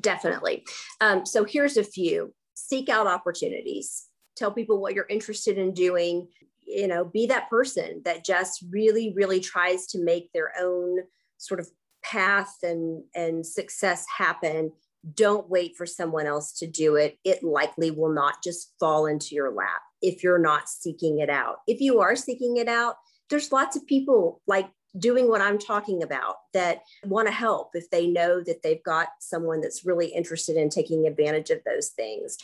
Definitely. 0.00 0.64
Um, 1.00 1.24
so 1.26 1.44
here's 1.44 1.76
a 1.76 1.84
few 1.84 2.34
seek 2.54 2.88
out 2.88 3.06
opportunities, 3.06 4.06
tell 4.36 4.52
people 4.52 4.80
what 4.80 4.94
you're 4.94 5.06
interested 5.08 5.58
in 5.58 5.72
doing. 5.72 6.28
You 6.64 6.86
know, 6.86 7.04
be 7.04 7.26
that 7.26 7.50
person 7.50 8.02
that 8.04 8.24
just 8.24 8.64
really, 8.70 9.12
really 9.16 9.40
tries 9.40 9.86
to 9.88 10.02
make 10.02 10.32
their 10.32 10.52
own 10.60 10.98
sort 11.36 11.60
of 11.60 11.68
path 12.02 12.54
and, 12.62 13.02
and 13.14 13.44
success 13.44 14.06
happen. 14.16 14.72
Don't 15.14 15.50
wait 15.50 15.76
for 15.76 15.86
someone 15.86 16.26
else 16.26 16.52
to 16.60 16.66
do 16.66 16.94
it. 16.96 17.18
It 17.24 17.42
likely 17.42 17.90
will 17.90 18.12
not 18.12 18.42
just 18.42 18.72
fall 18.78 19.06
into 19.06 19.34
your 19.34 19.52
lap 19.52 19.82
if 20.00 20.22
you're 20.22 20.38
not 20.38 20.68
seeking 20.68 21.18
it 21.18 21.28
out. 21.28 21.56
If 21.66 21.80
you 21.80 22.00
are 22.00 22.16
seeking 22.16 22.56
it 22.56 22.68
out, 22.68 22.96
there's 23.28 23.52
lots 23.52 23.76
of 23.76 23.86
people 23.86 24.40
like 24.46 24.68
doing 24.98 25.28
what 25.28 25.40
I'm 25.40 25.58
talking 25.58 26.02
about 26.02 26.36
that 26.52 26.82
want 27.04 27.28
to 27.28 27.32
help 27.32 27.70
if 27.74 27.88
they 27.90 28.06
know 28.06 28.42
that 28.42 28.62
they've 28.62 28.82
got 28.82 29.08
someone 29.20 29.60
that's 29.60 29.84
really 29.84 30.08
interested 30.08 30.56
in 30.56 30.68
taking 30.68 31.06
advantage 31.06 31.50
of 31.50 31.60
those 31.64 31.88
things. 31.88 32.36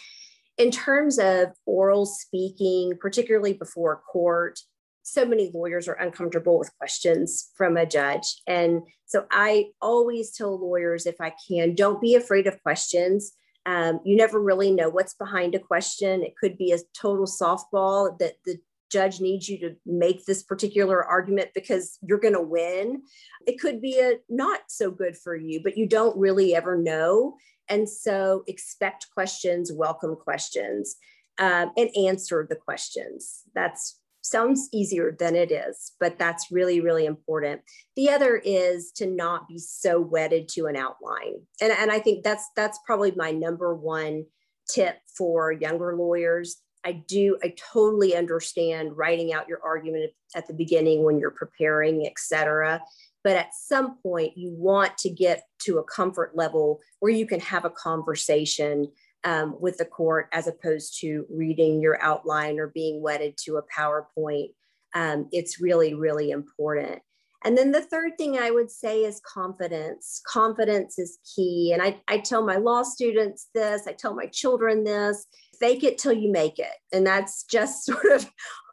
In 0.56 0.70
terms 0.70 1.18
of 1.18 1.48
oral 1.66 2.06
speaking, 2.06 2.94
particularly 3.00 3.52
before 3.52 4.02
court, 4.10 4.60
so 5.02 5.24
many 5.24 5.50
lawyers 5.54 5.88
are 5.88 5.94
uncomfortable 5.94 6.58
with 6.58 6.76
questions 6.76 7.50
from 7.56 7.76
a 7.76 7.86
judge. 7.86 8.42
And 8.46 8.82
so 9.06 9.26
I 9.30 9.66
always 9.80 10.32
tell 10.32 10.58
lawyers, 10.58 11.06
if 11.06 11.20
I 11.20 11.32
can, 11.48 11.74
don't 11.74 12.00
be 12.00 12.14
afraid 12.14 12.46
of 12.46 12.62
questions. 12.62 13.32
Um, 13.64 14.00
you 14.04 14.16
never 14.16 14.40
really 14.40 14.70
know 14.70 14.88
what's 14.88 15.14
behind 15.14 15.54
a 15.54 15.58
question. 15.58 16.22
It 16.22 16.34
could 16.40 16.58
be 16.58 16.72
a 16.72 16.78
total 16.94 17.26
softball 17.26 18.18
that 18.18 18.34
the 18.44 18.58
judge 18.90 19.20
needs 19.20 19.48
you 19.48 19.58
to 19.60 19.76
make 19.86 20.24
this 20.24 20.42
particular 20.42 21.04
argument 21.04 21.50
because 21.54 21.98
you're 22.02 22.18
going 22.18 22.34
to 22.34 22.40
win. 22.40 23.02
It 23.46 23.60
could 23.60 23.80
be 23.80 24.00
a 24.00 24.14
not 24.28 24.60
so 24.68 24.90
good 24.90 25.16
for 25.16 25.36
you, 25.36 25.62
but 25.62 25.76
you 25.76 25.86
don't 25.86 26.16
really 26.16 26.54
ever 26.54 26.76
know. 26.76 27.36
And 27.68 27.88
so 27.88 28.44
expect 28.46 29.08
questions, 29.12 29.70
welcome 29.72 30.16
questions, 30.16 30.96
um, 31.38 31.72
and 31.76 31.90
answer 31.96 32.46
the 32.48 32.56
questions. 32.56 33.42
That's 33.54 34.00
sounds 34.22 34.68
easier 34.72 35.16
than 35.18 35.34
it 35.34 35.50
is, 35.50 35.92
but 36.00 36.18
that's 36.18 36.50
really, 36.50 36.80
really 36.80 37.06
important. 37.06 37.62
The 37.96 38.10
other 38.10 38.36
is 38.36 38.92
to 38.96 39.06
not 39.06 39.48
be 39.48 39.58
so 39.58 40.00
wedded 40.00 40.48
to 40.50 40.66
an 40.66 40.76
outline. 40.76 41.34
And, 41.60 41.72
and 41.72 41.90
I 41.90 41.98
think 41.98 42.24
that's 42.24 42.44
that's 42.56 42.78
probably 42.84 43.12
my 43.16 43.30
number 43.30 43.74
one 43.74 44.24
tip 44.68 44.98
for 45.16 45.52
younger 45.52 45.96
lawyers 45.96 46.56
I 46.88 46.92
do, 46.92 47.36
I 47.42 47.54
totally 47.74 48.16
understand 48.16 48.96
writing 48.96 49.34
out 49.34 49.46
your 49.46 49.60
argument 49.62 50.10
at 50.34 50.46
the 50.46 50.54
beginning 50.54 51.04
when 51.04 51.18
you're 51.18 51.30
preparing, 51.30 52.06
et 52.06 52.14
cetera. 52.16 52.80
But 53.22 53.36
at 53.36 53.54
some 53.54 53.98
point, 54.02 54.38
you 54.38 54.52
want 54.56 54.96
to 54.98 55.10
get 55.10 55.42
to 55.64 55.78
a 55.78 55.84
comfort 55.84 56.30
level 56.34 56.80
where 57.00 57.12
you 57.12 57.26
can 57.26 57.40
have 57.40 57.66
a 57.66 57.70
conversation 57.88 58.90
um, 59.24 59.56
with 59.60 59.76
the 59.76 59.84
court 59.84 60.28
as 60.32 60.46
opposed 60.46 60.98
to 61.00 61.26
reading 61.28 61.82
your 61.82 62.02
outline 62.02 62.58
or 62.58 62.68
being 62.68 63.02
wedded 63.02 63.36
to 63.44 63.58
a 63.58 63.66
PowerPoint. 63.76 64.54
Um, 64.94 65.28
it's 65.30 65.60
really, 65.60 65.92
really 65.92 66.30
important. 66.30 67.02
And 67.44 67.56
then 67.56 67.70
the 67.70 67.82
third 67.82 68.18
thing 68.18 68.38
I 68.38 68.50
would 68.50 68.70
say 68.70 69.04
is 69.04 69.20
confidence. 69.20 70.20
Confidence 70.26 70.98
is 70.98 71.18
key. 71.34 71.70
And 71.72 71.80
I, 71.80 72.00
I 72.08 72.18
tell 72.18 72.44
my 72.44 72.56
law 72.56 72.82
students 72.82 73.48
this, 73.54 73.86
I 73.86 73.92
tell 73.92 74.14
my 74.14 74.26
children 74.26 74.84
this 74.84 75.26
fake 75.60 75.84
it 75.84 75.98
till 75.98 76.12
you 76.12 76.30
make 76.30 76.58
it. 76.58 76.74
And 76.92 77.06
that's 77.06 77.44
just 77.44 77.84
sort 77.86 78.12
of 78.12 78.30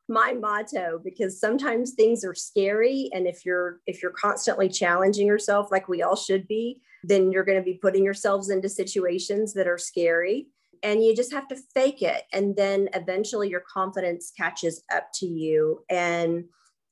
my 0.08 0.34
motto 0.34 1.00
because 1.04 1.40
sometimes 1.40 1.94
things 1.94 2.24
are 2.24 2.36
scary 2.36 3.10
and 3.12 3.26
if 3.26 3.44
you're 3.44 3.80
if 3.88 4.04
you're 4.04 4.12
constantly 4.12 4.70
challenging 4.70 5.26
yourself 5.26 5.70
like 5.72 5.88
we 5.88 6.04
all 6.04 6.16
should 6.16 6.48
be 6.48 6.80
then 7.04 7.32
you're 7.32 7.44
going 7.44 7.58
to 7.58 7.64
be 7.64 7.80
putting 7.82 8.04
yourselves 8.04 8.52
into 8.52 8.70
situations 8.70 9.52
that 9.54 9.68
are 9.68 9.80
scary 9.80 10.46
and 10.84 11.04
you 11.04 11.16
just 11.16 11.34
have 11.34 11.48
to 11.48 11.58
fake 11.74 12.04
it 12.04 12.22
and 12.34 12.56
then 12.56 12.88
eventually 12.94 13.50
your 13.50 13.64
confidence 13.68 14.32
catches 14.38 14.84
up 14.94 15.08
to 15.12 15.26
you 15.26 15.84
and 15.90 16.44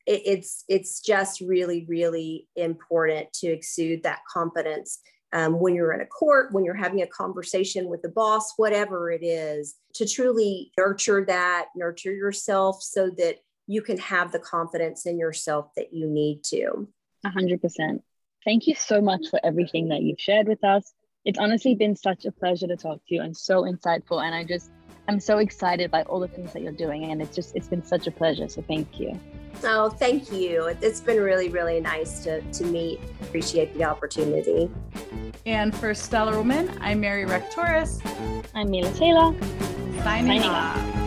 it, 0.06 0.22
it's 0.26 0.64
it's 0.68 1.02
just 1.02 1.42
really 1.42 1.86
really 1.88 2.48
important 2.56 3.32
to 3.34 3.48
exude 3.48 4.04
that 4.04 4.20
confidence 4.32 5.00
um, 5.34 5.60
when 5.60 5.74
you're 5.74 5.94
in 5.94 6.02
a 6.02 6.06
court 6.06 6.54
when 6.54 6.64
you're 6.64 6.74
having 6.74 7.02
a 7.02 7.08
conversation 7.08 7.88
with 7.88 8.02
the 8.02 8.10
boss 8.10 8.54
whatever 8.58 9.12
it 9.12 9.24
is 9.24 9.76
to 9.96 10.08
truly 10.08 10.72
nurture 10.78 11.26
that 11.26 11.68
nurture 11.76 12.14
yourself 12.14 12.82
so 12.82 13.10
that 13.18 13.38
you 13.68 13.82
can 13.82 13.98
have 13.98 14.32
the 14.32 14.40
confidence 14.40 15.06
in 15.06 15.18
yourself 15.18 15.70
that 15.76 15.94
you 15.94 16.08
need 16.08 16.44
to 16.44 16.88
100% 17.26 18.00
thank 18.44 18.68
you 18.68 18.76
so 18.76 19.02
much 19.02 19.28
for 19.30 19.40
everything 19.44 19.90
that 19.90 20.02
you've 20.02 20.20
shared 20.20 20.48
with 20.48 20.64
us 20.64 20.94
it's 21.26 21.40
honestly 21.40 21.76
been 21.76 21.96
such 21.96 22.26
a 22.26 22.32
pleasure 22.32 22.68
to 22.68 22.76
talk 22.76 22.98
to 23.08 23.16
you 23.16 23.22
and 23.22 23.36
so 23.36 23.64
insightful. 23.64 24.24
And 24.24 24.36
I 24.36 24.44
just, 24.44 24.70
I'm 25.08 25.20
so 25.20 25.40
excited 25.40 25.92
by 25.92 26.04
all 26.04 26.20
the 26.20 26.28
things 26.28 26.54
that 26.54 26.62
you're 26.62 26.72
doing. 26.72 27.12
And 27.12 27.22
it's 27.22 27.36
just, 27.36 27.56
it's 27.56 27.68
been 27.68 27.84
such 27.84 28.08
a 28.08 28.12
pleasure. 28.12 28.48
So 28.48 28.64
thank 28.68 29.00
you. 29.00 29.20
Oh, 29.64 29.90
thank 29.90 30.32
you. 30.32 30.76
It's 30.82 31.02
been 31.02 31.22
really, 31.22 31.50
really 31.50 31.80
nice 31.80 32.24
to, 32.24 32.42
to 32.42 32.66
meet. 32.66 33.00
Appreciate 33.22 33.74
the 33.78 33.84
opportunity. 33.84 34.70
And 35.46 35.76
for 35.76 35.94
Stellar 35.94 36.38
Woman, 36.38 36.78
I'm 36.82 37.02
Mary 37.02 37.26
Rectoris. 37.26 38.02
I'm 38.56 38.70
Mila 38.72 38.92
Taylor. 38.94 39.34
Signing, 40.04 40.42
Signing 40.42 40.44
off. 40.44 41.03